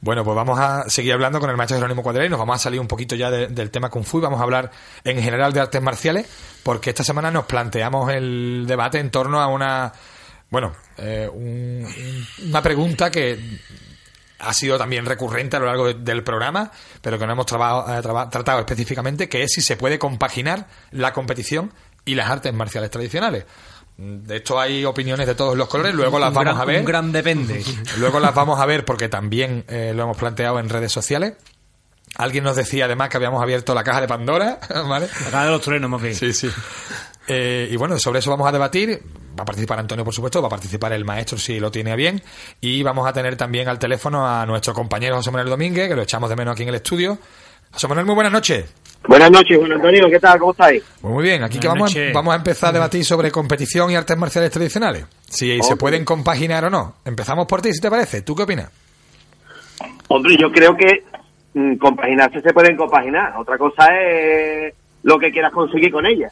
[0.00, 2.58] Bueno, pues vamos a seguir hablando con el maestro Jerónimo Cuadrera y nos vamos a
[2.60, 4.70] salir un poquito ya de- del tema Kung Fu y vamos a hablar
[5.02, 6.26] en general de artes marciales
[6.62, 9.92] porque esta semana nos planteamos el debate en torno a una,
[10.50, 13.38] bueno, eh, un- un- una pregunta que
[14.40, 16.70] ha sido también recurrente a lo largo de- del programa,
[17.02, 20.68] pero que no hemos traba- eh, traba- tratado específicamente, que es si se puede compaginar
[20.92, 21.72] la competición
[22.04, 23.44] y las artes marciales tradicionales.
[23.96, 26.78] De esto hay opiniones de todos los colores, luego las Un vamos gran- a ver.
[26.78, 27.64] Un gran depende.
[27.98, 31.34] Luego las vamos a ver porque también eh, lo hemos planteado en redes sociales.
[32.14, 35.08] Alguien nos decía además que habíamos abierto la caja de Pandora, ¿vale?
[35.26, 36.14] Acá de los truenos, más bien.
[36.14, 36.48] Sí, sí.
[37.28, 39.00] Eh, y bueno, sobre eso vamos a debatir.
[39.38, 41.96] va a participar Antonio, por supuesto, va a participar el maestro si lo tiene a
[41.96, 42.22] bien.
[42.60, 46.02] Y vamos a tener también al teléfono a nuestro compañero José Manuel Domínguez, que lo
[46.02, 47.18] echamos de menos aquí en el estudio.
[47.70, 48.74] José Manuel, muy buenas noches.
[49.06, 50.38] Buenas noches, Juan Antonio, ¿qué tal?
[50.38, 50.82] ¿Cómo estáis?
[51.00, 52.12] Pues muy bien, aquí que vamos a, noches.
[52.12, 55.06] vamos a empezar a debatir sobre competición y artes marciales tradicionales.
[55.28, 56.96] Si se pueden compaginar o no.
[57.04, 58.22] Empezamos por ti, si te parece.
[58.22, 58.70] ¿Tú qué opinas?
[60.08, 61.04] Hombre, yo creo que
[61.54, 63.34] mm, compaginarse se pueden compaginar.
[63.38, 66.30] Otra cosa es lo que quieras conseguir con ella.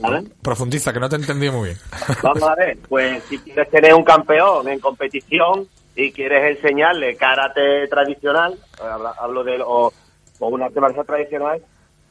[0.00, 0.28] ¿Vale?
[0.42, 1.78] Profundiza, que no te he entendido muy bien.
[2.22, 7.88] Vamos a ver, pues si quieres tener un campeón en competición y quieres enseñarle karate
[7.88, 9.92] tradicional, habla- hablo de o,
[10.38, 11.60] o un arte marcial tradicional,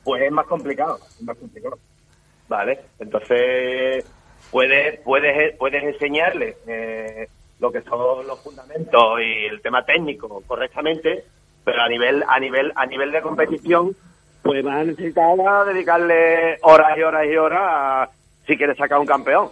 [0.04, 1.78] pues es más complicado, es más complicado.
[2.50, 2.80] ¿Vale?
[3.00, 4.06] Entonces,
[4.52, 7.28] puedes puedes puedes enseñarle eh,
[7.60, 11.26] lo que son los fundamentos y el tema técnico correctamente,
[11.66, 13.96] pero a nivel a nivel a nivel de competición
[14.48, 15.36] pues vas a necesitar
[15.68, 18.10] dedicarle horas y horas y horas a-
[18.46, 19.50] si quieres sacar un campeón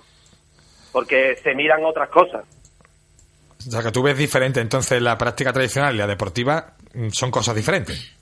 [0.92, 2.46] porque se miran otras cosas.
[3.68, 4.62] O sea, que tú ves diferente.
[4.62, 8.14] Entonces, la práctica tradicional y la deportiva mm, son cosas diferentes.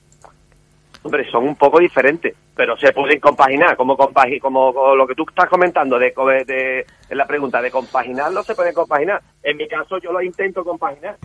[1.03, 5.15] Hombre, son un poco diferentes, pero se pueden compaginar, como compagi como, como lo que
[5.15, 9.21] tú estás comentando de, co- de- en la pregunta de compaginarlo, se pueden compaginar.
[9.43, 11.17] En mi caso, yo lo intento compaginar.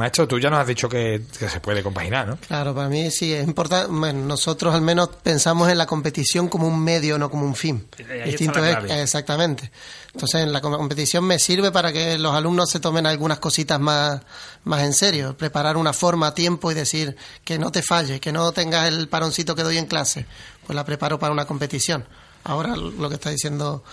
[0.00, 2.36] Maestro, tú ya nos has dicho que, que se puede compaginar, ¿no?
[2.38, 3.86] Claro, para mí sí es importante.
[3.92, 7.86] Bueno, nosotros al menos pensamos en la competición como un medio, no como un fin.
[8.24, 9.70] Distinto es, exactamente.
[10.12, 13.78] Entonces, en la com- competición me sirve para que los alumnos se tomen algunas cositas
[13.78, 14.20] más,
[14.64, 15.36] más en serio.
[15.36, 19.08] Preparar una forma a tiempo y decir que no te falle, que no tengas el
[19.08, 20.26] paroncito que doy en clase.
[20.66, 22.04] Pues la preparo para una competición.
[22.42, 23.84] Ahora lo que está diciendo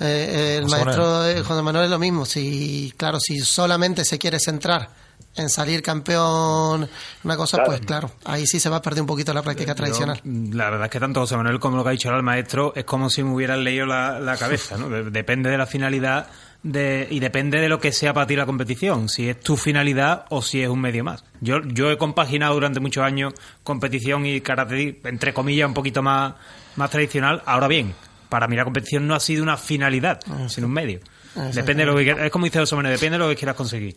[0.00, 2.24] eh, el José maestro eh, José Manuel es lo mismo.
[2.24, 4.88] Si, claro, si solamente se quiere centrar
[5.36, 6.88] en salir campeón,
[7.24, 7.70] una cosa, Claro.
[7.70, 10.16] pues claro, ahí sí se va a perder un poquito la práctica tradicional.
[10.24, 12.18] Yo, mm, la verdad es que tanto José Manuel como lo que ha dicho ahora
[12.18, 14.88] el maestro es como si me hubieran leído la, la cabeza, ¿no?
[14.88, 16.28] De- depende de la finalidad
[16.62, 20.26] de, y depende de lo que sea para ti la competición, si es tu finalidad
[20.28, 21.24] o si es un medio más.
[21.40, 23.32] Yo, yo he compaginado durante muchos años
[23.64, 26.34] competición y karate, entre comillas, un poquito más,
[26.76, 27.42] más tradicional.
[27.46, 27.94] Ahora bien,
[28.28, 31.00] para mí la competición no ha sido una finalidad, sino un medio.
[31.34, 33.56] Depende de lo que quieras- es como dice José Manuel, depende de lo que quieras
[33.56, 33.96] conseguir.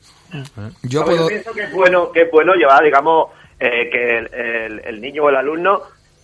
[0.83, 1.27] Yo Hombre, puedo...
[1.27, 3.29] pienso que es bueno, que es bueno llevar, digamos,
[3.59, 5.81] eh, que el, el- el niño o el alumno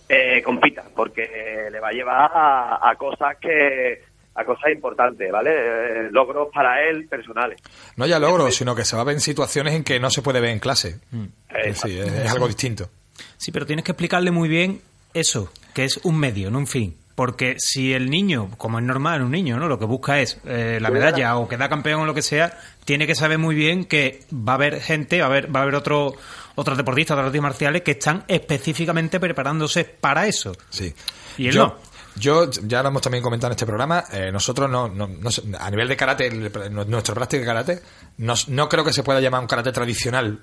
[0.08, 5.50] eh, compita, porque le va a llevar a, a cosas que a cosas importantes, ¿vale?
[5.52, 7.60] Eh, logros para él personales.
[7.96, 10.22] No ya logro, sino que se va a ver en situaciones en que no se
[10.22, 11.00] puede ver en clase.
[11.10, 11.24] Mm.
[11.64, 11.84] Es
[12.32, 12.88] algo distinto.
[13.36, 14.80] Sí, pero tienes que explicarle muy bien
[15.12, 16.96] eso, que es un medio, no un fin.
[17.22, 19.68] Porque si el niño, como es normal, un niño, ¿no?
[19.68, 23.06] Lo que busca es eh, la medalla o quedar campeón o lo que sea, tiene
[23.06, 25.76] que saber muy bien que va a haber gente, va a haber, va a haber
[25.76, 26.14] otro,
[26.56, 30.50] otros deportistas, otros artes marciales que están específicamente preparándose para eso.
[30.70, 30.92] Sí.
[31.38, 31.76] Y él yo, no.
[32.16, 35.70] yo, ya lo hemos también comentado en este programa, eh, nosotros no, no, no a
[35.70, 36.50] nivel de karate, el-
[36.90, 37.82] nuestra práctica de karate,
[38.16, 40.42] no, no creo que se pueda llamar un karate tradicional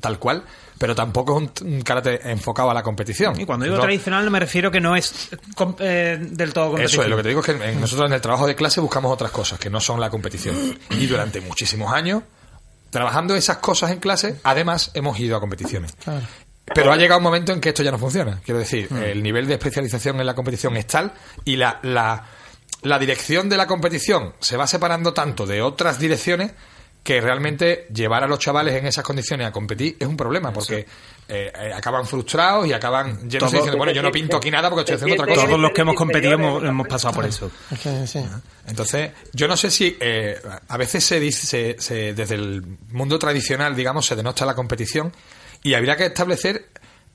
[0.00, 0.42] tal cual,
[0.78, 3.40] pero tampoco es un, karate enfocado a la competición.
[3.40, 5.30] Y cuando digo tradicional me refiero que no es
[5.80, 7.02] eh, del todo Eso competitivo.
[7.04, 9.12] es, lo que te digo es que en- nosotros en el trabajo de clase buscamos
[9.12, 10.56] otras cosas que no son la competición.
[10.90, 12.22] Y durante muchísimos años,
[12.90, 15.92] trabajando esas cosas en clase, además hemos ido a competiciones.
[16.02, 16.26] Claro.
[16.74, 18.40] Pero ha llegado un momento en que esto ya no funciona.
[18.44, 21.12] Quiero decir, el nivel de especialización en la competición es tal
[21.44, 22.24] y la, la,
[22.82, 26.52] la dirección de la competición se va separando tanto de otras direcciones
[27.06, 30.80] que realmente llevar a los chavales en esas condiciones a competir es un problema porque
[31.28, 34.94] eh, eh, acaban frustrados y acaban diciendo, bueno, yo no pinto aquí nada porque estoy
[34.96, 35.46] haciendo otra cosa.
[35.46, 37.50] Todos los que hemos competido hemos, hemos pasado por eso.
[38.66, 40.36] Entonces, yo no sé si eh,
[40.68, 45.12] a veces se dice, se- se- desde el mundo tradicional, digamos, se denota la competición
[45.62, 46.66] y habría que establecer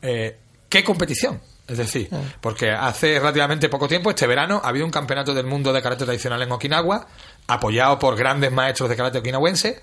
[0.02, 0.38] eh,
[0.70, 1.42] qué competición.
[1.68, 2.10] Es decir,
[2.42, 6.04] porque hace relativamente poco tiempo, este verano, ha habido un campeonato del mundo de karate
[6.04, 7.08] tradicional en Okinawa,
[7.48, 9.82] apoyado por grandes maestros de karate okinawense,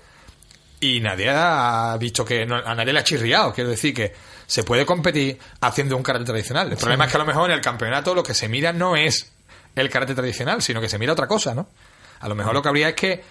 [0.79, 3.53] y nadie ha visto que no- a nadie le ha chirriado.
[3.53, 4.13] Quiero decir que
[4.47, 6.71] se puede competir haciendo un karate tradicional.
[6.71, 8.95] El problema es que a lo mejor en el campeonato lo que se mira no
[8.95, 9.31] es
[9.75, 11.67] el karate tradicional, sino que se mira otra cosa, ¿no?
[12.21, 13.23] A lo mejor lo que habría es que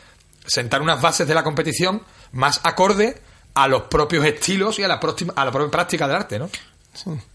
[0.47, 2.03] sentar unas bases de la competición
[2.33, 3.21] más acorde
[3.55, 6.49] a los propios estilos y a la, próxima- a la propia práctica del arte, ¿no?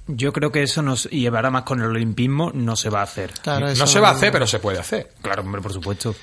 [0.07, 3.31] Yo creo que eso nos llevará más con el olimpismo, no se va a hacer.
[3.41, 5.11] Claro, no se va a hacer, pero se puede hacer.
[5.21, 6.15] Claro, hombre, por supuesto.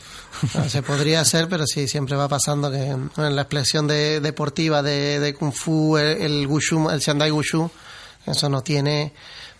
[0.52, 4.82] Claro, se podría hacer, pero sí, siempre va pasando que en la expresión de- deportiva
[4.82, 7.70] de, de Kung Fu, el, el Wushu, el Shandai Wushu,
[8.26, 9.12] eso no tiene,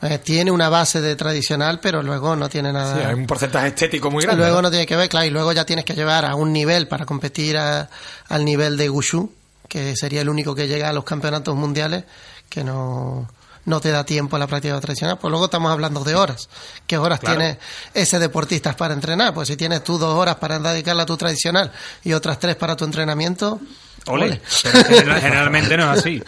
[0.02, 2.94] eh, tiene una base de tradicional, pero luego no tiene nada.
[2.94, 4.42] Sí, hay un porcentaje estético muy Y grande.
[4.44, 4.62] luego ¿no?
[4.62, 7.04] no tiene que ver, claro, y luego ya tienes que llevar a un nivel para
[7.06, 7.88] competir a-
[8.28, 9.32] al nivel de Wushu,
[9.68, 12.04] que sería el único que llega a los campeonatos mundiales,
[12.48, 13.28] que no,
[13.70, 16.48] no te da tiempo a la práctica tradicional, pues luego estamos hablando de horas.
[16.86, 17.58] ¿Qué horas tiene
[17.94, 19.32] ese deportista para entrenar?
[19.32, 21.72] Pues si tienes tú dos horas para dedicarla a tu tradicional
[22.04, 23.58] y otras tres para tu entrenamiento,
[24.06, 24.26] Ole.
[24.26, 24.40] ole.
[24.62, 26.22] Pero general- generalmente no es así.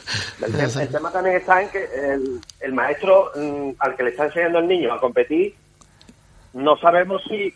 [0.47, 4.11] El, tema- el tema también está en que el, el maestro mm, al que le
[4.11, 5.55] está enseñando al niño a competir,
[6.55, 7.53] no sabemos si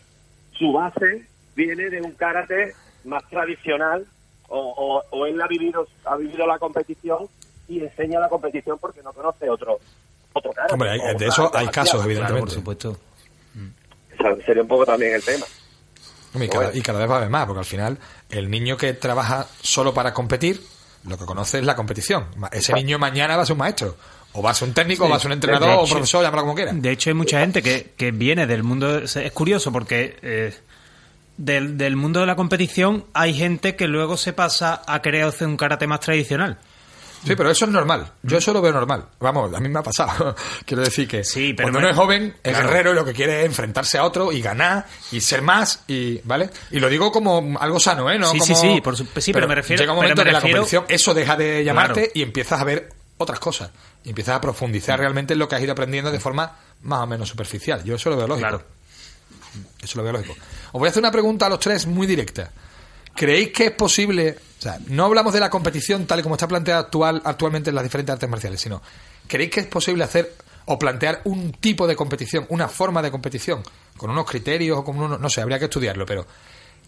[0.57, 1.25] su base
[1.55, 2.73] viene de un karate
[3.05, 4.05] más tradicional
[4.49, 7.27] o, o- o él ha vivido, ha vivido la competición
[7.67, 9.79] y enseña la competición porque no conoce otro
[10.33, 10.73] otro karate.
[10.73, 12.39] Hombre, hay- de eso hay casos, Claro, evidentemente.
[12.45, 12.97] por supuesto.
[14.19, 15.45] O sea, sería un poco también el tema.
[16.35, 17.97] Y cada, y cada vez va a haber más, porque al final
[18.29, 20.61] el niño que trabaja solo para competir,
[21.05, 22.27] lo que conoce es la competición.
[22.51, 23.95] Ese niño mañana va a ser un maestro,
[24.33, 26.43] o va a ser un técnico, o va a ser un entrenador, o profesor, llámalo
[26.43, 26.73] como quiera.
[26.73, 28.99] De hecho, hay mucha gente que, que viene del mundo.
[28.99, 30.53] Es curioso porque eh,
[31.37, 35.47] del, del mundo de la competición hay gente que luego se pasa a querer hacer
[35.47, 36.59] un karate más tradicional.
[37.25, 38.11] Sí, pero eso es normal.
[38.23, 39.05] Yo eso lo veo normal.
[39.19, 40.35] Vamos, a mí me ha pasado.
[40.65, 42.67] Quiero decir que Sí, pero cuando me- uno es joven, es Claro.
[42.69, 46.19] guerrero y lo que quiere es enfrentarse a otro y ganar y ser más y,
[46.23, 46.49] ¿vale?
[46.71, 48.17] Y lo digo como algo sano, ¿eh?
[48.19, 50.25] No Sí, como- sí, sí, por su- sí, pero me refiero- Llega un momento me
[50.25, 52.11] que la competición eso deja de llamarte Claro.
[52.13, 53.71] y empiezas a ver otras cosas.
[54.03, 54.41] Y empiezas a Mm.
[54.41, 57.83] profundizar realmente en lo que has ido aprendiendo de forma más o menos superficial.
[57.83, 58.47] Yo eso lo veo lógico.
[58.47, 58.63] Claro.
[59.81, 60.33] Eso lo veo lógico.
[60.71, 62.51] Os voy a hacer una pregunta a los tres muy directa.
[63.17, 66.47] ¿Creéis que es posible, o sea, no hablamos de la competición tal y como está
[66.47, 68.81] planteada actual, actualmente en las diferentes artes marciales, sino,
[69.27, 70.33] ¿creéis que es posible hacer
[70.65, 73.63] o plantear un tipo de competición, una forma de competición,
[73.97, 76.27] con unos criterios o con unos, no sé, habría que estudiarlo, pero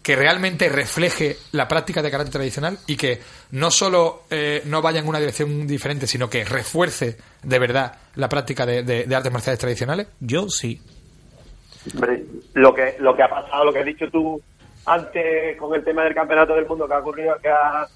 [0.02, 3.20] que realmente refleje la práctica de karate tradicional y que
[3.50, 8.28] no solo eh, no vaya en una dirección diferente, sino que refuerce de verdad la
[8.28, 10.06] práctica de, de- de artes marciales tradicionales?
[10.20, 10.80] Yo sí.
[11.94, 12.24] Hombre,
[12.54, 14.40] lo que lo que ha pasado, lo que has dicho tú
[14.90, 17.86] antes con el tema del campeonato del mundo que ha ocurrido, que ha,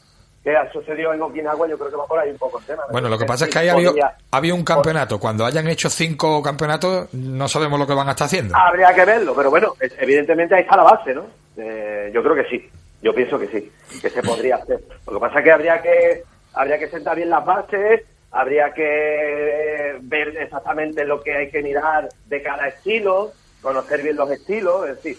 [0.42, 2.82] que ha sucedido en Okinawa, yo creo que va por ahí un poco el tema.
[2.90, 5.18] Bueno, lo que pasa es que ahí había, había un campeonato.
[5.18, 8.56] Cuando hayan hecho cinco campeonatos, no sabemos lo que van a estar haciendo.
[8.56, 11.26] Habría que verlo, pero bueno, evidentemente ahí está la base, ¿no?
[11.56, 12.70] Eh, yo creo que sí,
[13.02, 14.80] yo pienso que sí, que se podría hacer.
[15.06, 16.22] Lo que pasa es que habría que
[16.54, 22.08] habría que sentar bien las bases, habría que ver exactamente lo que hay que mirar
[22.26, 25.18] de cada estilo, conocer bien los estilos, es decir,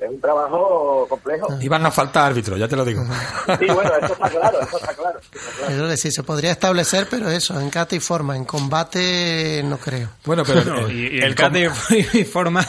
[0.00, 1.48] es un trabajo complejo.
[1.60, 3.02] Y van a faltar árbitros, ya te lo digo.
[3.58, 5.18] Sí, bueno, eso está claro, eso está claro.
[5.20, 5.90] está claro.
[5.92, 8.36] Eso se podría establecer, pero eso, en cata y forma.
[8.36, 10.08] En combate no creo.
[10.24, 11.70] Bueno, pero No, el, y, y el el cate
[12.14, 12.66] y forma.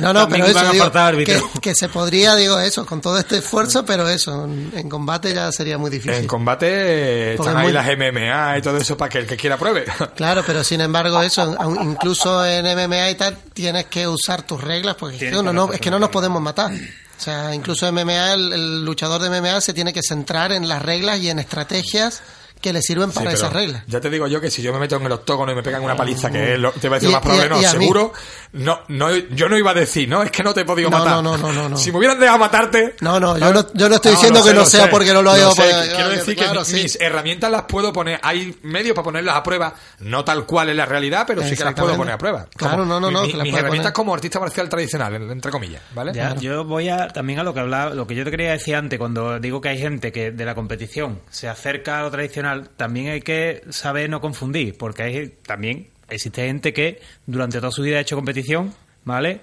[0.00, 1.42] No, no, pero eso, van a digo, faltar que, árbitros.
[1.60, 5.78] que se podría, digo eso, con todo este esfuerzo, pero eso, en, combate ya sería
[5.78, 6.14] muy difícil.
[6.14, 7.86] en combate Porque están es ahí muy- las
[8.24, 9.84] MMA y todo eso para que el que quiera pruebe.
[10.16, 14.94] Claro, pero sin embargo eso, incluso en MMA y tal, tienes que usar tus reglas,
[14.96, 16.63] porque uno no, es que no nos podemos matar.
[16.66, 20.82] O sea, incluso MMA, el, el luchador de MMA se tiene que centrar en las
[20.82, 22.22] reglas y en estrategias
[22.64, 23.82] que le sirven Sí, para pero esas reglas.
[23.86, 25.82] Ya te digo yo que si yo me meto en el octógono y me pegan
[25.84, 27.64] una paliza, que es lo, te va a decir Y- más probable, y- no, mí.
[27.66, 28.12] seguro,
[28.52, 30.98] no, no, yo no iba a decir, no, es que no te he podido No,
[30.98, 31.22] matar.
[31.22, 31.76] no, no, no, no.
[31.76, 32.94] Si me hubieran dejado matarte.
[33.02, 35.30] No, no, yo no- yo no estoy diciendo que no sea sé, porque no lo
[35.30, 36.74] haya Quiero decir claro, que sí.
[36.82, 40.76] mis herramientas las puedo poner, hay medios para ponerlas a prueba, no tal cual es
[40.76, 42.46] la realidad, pero sí que las puedo poner a prueba.
[42.56, 43.92] Claro, Como no, no, no, mi- que las mis herramientas poner.
[43.92, 46.12] como artista marcial tradicional, entre comillas, ¿vale?
[46.14, 48.74] Ya, Yo voy a también a lo que hablaba, lo que yo te quería decir
[48.76, 52.53] antes, cuando digo que hay gente que de la competición se acerca a lo tradicional,
[52.62, 57.82] también hay que saber no confundir, porque hay también existe gente que durante toda su
[57.82, 58.74] vida ha hecho competición,
[59.04, 59.40] ¿vale?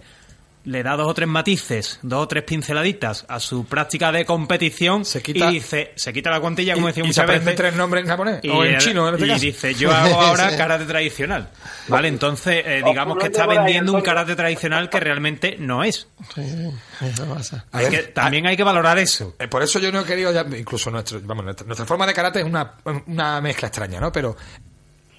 [0.64, 5.06] Le da dos o tres matices, dos o tres pinceladitas a su práctica de competición
[5.06, 7.46] Se quita- y dice, se quita la cuantilla, como Y, decía y se muchas aprende
[7.46, 7.58] veces.
[7.58, 9.42] tres nombres en japonés, Y, o en chino, en este y caso.
[9.42, 11.50] dice, yo hago ahora karate tradicional.
[11.88, 16.08] Vale, entonces eh, digamos que está vendiendo un karate tradicional que realmente no es.
[16.36, 17.66] Sí, sí, eso pasa.
[17.72, 19.36] A Es ver, que también hay que valorar eso.
[19.40, 22.14] Eh, Por eso yo no he querido, ya- incluso nuestro, vamos, nuestra, nuestra forma de
[22.14, 22.74] karate es una,
[23.08, 24.12] una mezcla extraña, ¿no?
[24.12, 24.38] Pero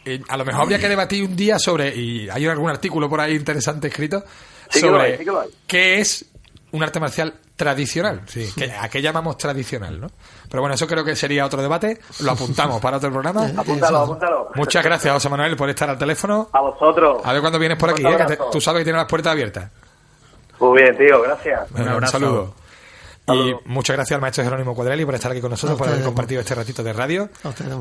[0.05, 3.21] eh, a lo mejor habría que debatir un día sobre, y hay algún artículo por
[3.21, 4.25] ahí interesante escrito,
[4.73, 5.49] Sí que lo sobre hay, sí que lo hay.
[5.67, 6.25] qué es
[6.73, 10.09] un arte marcial tradicional, sí, que- a qué llamamos tradicional, ¿no?
[10.51, 13.47] Pero bueno, eso creo que sería otro debate, lo apuntamos para otro programa.
[13.57, 14.49] Apúntalo, apúntalo.
[14.55, 16.49] Muchas gracias, José Manuel, por estar al teléfono.
[16.53, 17.21] A vosotros.
[17.25, 18.11] A ver cuándo vienes por Un aquí, ¿eh?
[18.11, 18.51] que te- abrazo.
[18.51, 19.71] tú sabes que tienes las puertas abiertas.
[20.59, 21.61] Muy bien, tío, gracias.
[21.75, 22.13] Abrazo.
[22.13, 22.55] saludo.
[23.29, 26.41] Y muchas gracias al maestro Jerónimo Cuadrelli por estar aquí con nosotros, por haber compartido
[26.41, 27.29] este ratito de radio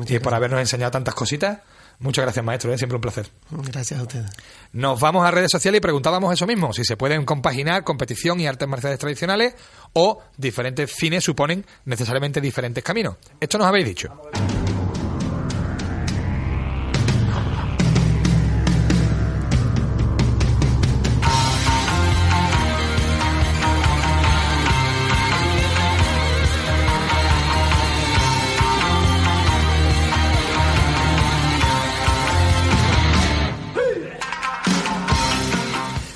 [0.06, 1.58] y por habernos enseñado tantas cositas.
[2.02, 2.78] Muchas gracias, maestro, ¿eh?
[2.78, 3.30] siempre un placer.
[3.50, 4.30] Gracias a ustedes.
[4.72, 8.46] Nos vamos a redes sociales y preguntábamos eso mismo, si se pueden compaginar competición y
[8.48, 9.54] artes marciales tradicionales
[9.92, 13.16] o diferentes fines suponen necesariamente diferentes caminos.
[13.40, 14.12] Esto nos habéis dicho.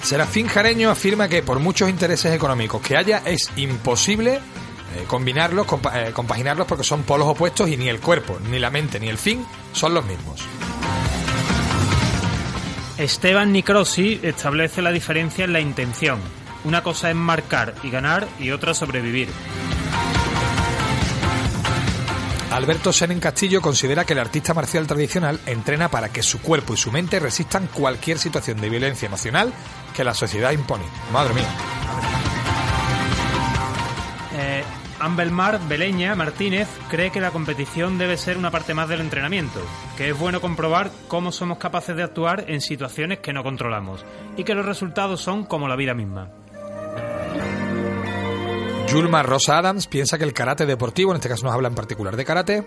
[0.06, 5.90] Serafín Jareño afirma que por muchos intereses económicos que haya es imposible eh, combinarlos, compa-
[6.08, 9.18] eh, compaginarlos porque son polos opuestos y ni el cuerpo, ni la mente, ni el
[9.18, 10.40] fin son los mismos.
[12.98, 16.20] Esteban Nicrosi establece la diferencia en la intención.
[16.62, 19.28] Una cosa es marcar y ganar y otra sobrevivir.
[22.52, 26.76] Alberto Senen Castillo considera que el artista marcial tradicional entrena para que su cuerpo y
[26.76, 29.52] su mente resistan cualquier situación de violencia emocional
[29.96, 30.84] que la sociedad impone.
[31.12, 31.48] Madre mía.
[34.34, 34.62] Eh,
[35.00, 39.60] Ambelmar Beleña Martínez cree que la competición debe ser una parte más del entrenamiento,
[39.96, 44.04] que es bueno comprobar cómo somos capaces de actuar en situaciones que no controlamos
[44.36, 46.30] y que los resultados son como la vida misma.
[48.88, 52.16] Yulma Rosa Adams piensa que el karate deportivo, en este caso nos habla en particular
[52.16, 52.66] de karate,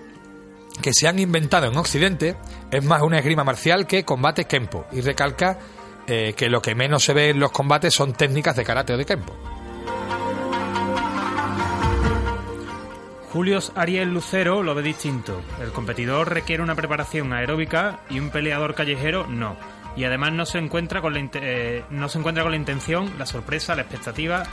[0.82, 2.36] que se han inventado en Occidente,
[2.72, 5.60] es más una esgrima marcial que combate kempo y recalca
[6.10, 8.98] eh, que lo que menos se ve en los combates son técnicas de karate o
[8.98, 9.34] de kempo.
[13.32, 15.40] Julius Ariel Lucero lo ve distinto.
[15.62, 19.56] El competidor requiere una preparación aeróbica y un peleador callejero no.
[19.96, 23.28] Y además no se encuentra con la, eh, no se encuentra con la intención, la
[23.28, 24.44] sorpresa, la expectativa.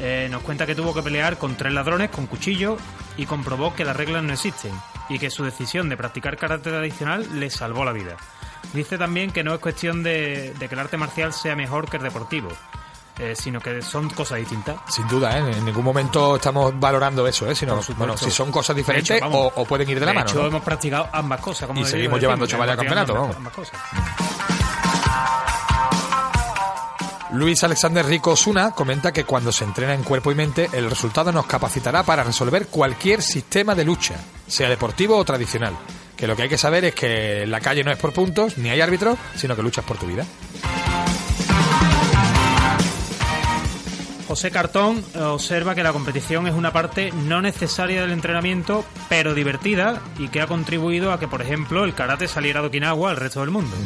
[0.00, 2.78] Eh, nos cuenta que tuvo que pelear con tres ladrones con cuchillo
[3.18, 4.72] y comprobó que las reglas no existen
[5.10, 8.16] y que su decisión de practicar karate tradicional le salvó la vida.
[8.72, 11.96] Dice también que no es cuestión de, de que el arte marcial sea mejor que
[11.98, 12.48] el deportivo,
[13.18, 14.76] eh, sino que son cosas distintas.
[14.88, 15.52] Sin duda, ¿eh?
[15.56, 17.54] en ningún momento estamos valorando eso, ¿eh?
[17.54, 20.14] sino bueno, si son cosas diferentes hecho, vamos, o, o pueden ir de la de
[20.18, 20.28] mano.
[20.30, 20.48] hecho, ¿no?
[20.48, 21.66] hemos practicado ambas cosas.
[21.68, 23.36] Como Y seguimos llevando chavales a campeonato, ambas- vamos.
[23.36, 23.80] ambas cosas.
[27.32, 31.32] Luis Alexander Rico Osuna comenta que cuando se entrena en cuerpo y mente, el resultado
[31.32, 34.14] nos capacitará para resolver cualquier sistema de lucha,
[34.46, 35.76] sea deportivo o tradicional.
[36.16, 38.70] Que lo que hay que saber es que la calle no es por puntos, ni
[38.70, 40.24] hay árbitros, sino que luchas por tu vida.
[44.26, 50.00] José Cartón observa que la competición es una parte no necesaria del entrenamiento, pero divertida
[50.18, 53.40] y que ha contribuido a que, por ejemplo, el karate saliera de Okinawa al resto
[53.40, 53.76] del mundo.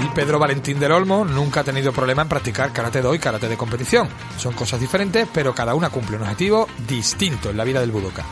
[0.00, 3.48] Y Pedro Valentín del Olmo nunca ha tenido problema en practicar karate do y karate
[3.48, 4.08] de competición.
[4.38, 8.24] Son cosas diferentes, pero cada una cumple un objetivo distinto en la vida del budoka.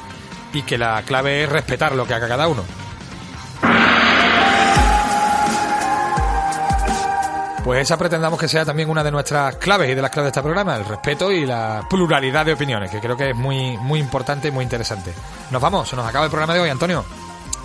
[0.53, 2.65] Y que la clave es respetar lo que haga cada uno.
[7.67, 10.39] Pues esa pretendamos que sea también una de nuestras claves y de las claves de
[10.39, 13.99] este programa, el respeto y la pluralidad de opiniones, que creo que es muy, muy
[13.99, 15.13] importante y muy interesante.
[15.51, 17.05] Nos vamos, se nos acaba el programa de hoy, Antonio.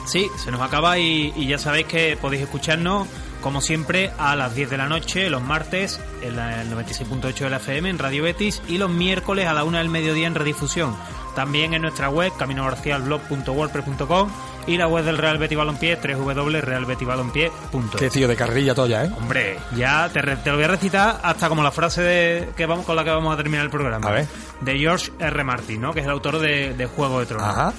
[0.07, 3.07] Sí, se nos acaba y, y ya sabéis que podéis escucharnos,
[3.41, 7.57] como siempre, a las 10 de la noche, los martes, en el 96.8 de la
[7.57, 10.95] FM, en Radio Betis, y los miércoles a la 1 del mediodía en redifusión.
[11.35, 14.29] También en nuestra web, caminogarcialblog.wordpress.com
[14.67, 17.51] y la web del Real Betis Balompié, www.realbetibalompié.es.
[17.97, 19.11] Qué tío de carrilla toya, ¿eh?
[19.17, 22.95] Hombre, ya te, lo voy a recitar hasta como la frase de, que vamos con
[22.95, 24.09] la que vamos a terminar el programa.
[24.09, 24.27] A ver.
[24.61, 25.43] De George R.
[25.43, 25.93] Martin, ¿no?
[25.93, 27.47] Que es el autor de, de Juego de Tronos.
[27.47, 27.73] Ajá.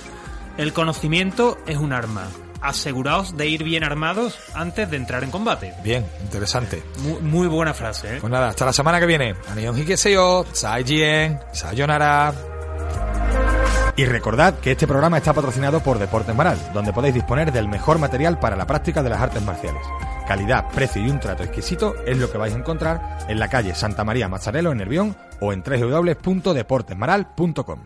[0.56, 2.28] El conocimiento es un arma.
[2.62, 5.74] Aseguraos de ir bien armados antes de entrar en combate.
[5.82, 6.82] Bien, interesante.
[6.98, 8.18] Muy, muy buena frase, ¿eh?
[8.20, 9.34] Pues nada, hasta la semana que viene.
[9.50, 12.32] Anion Hikeseo, Saijien, Sayonara.
[13.94, 17.98] Y recordad que este programa está patrocinado por Deportes Maral, donde podéis disponer del mejor
[17.98, 19.82] material para la práctica de las artes marciales.
[20.26, 23.74] Calidad, precio y un trato exquisito es lo que vais a encontrar en la calle
[23.74, 27.80] Santa María Mazzarello en Nervión o en www.deportesmaral.com.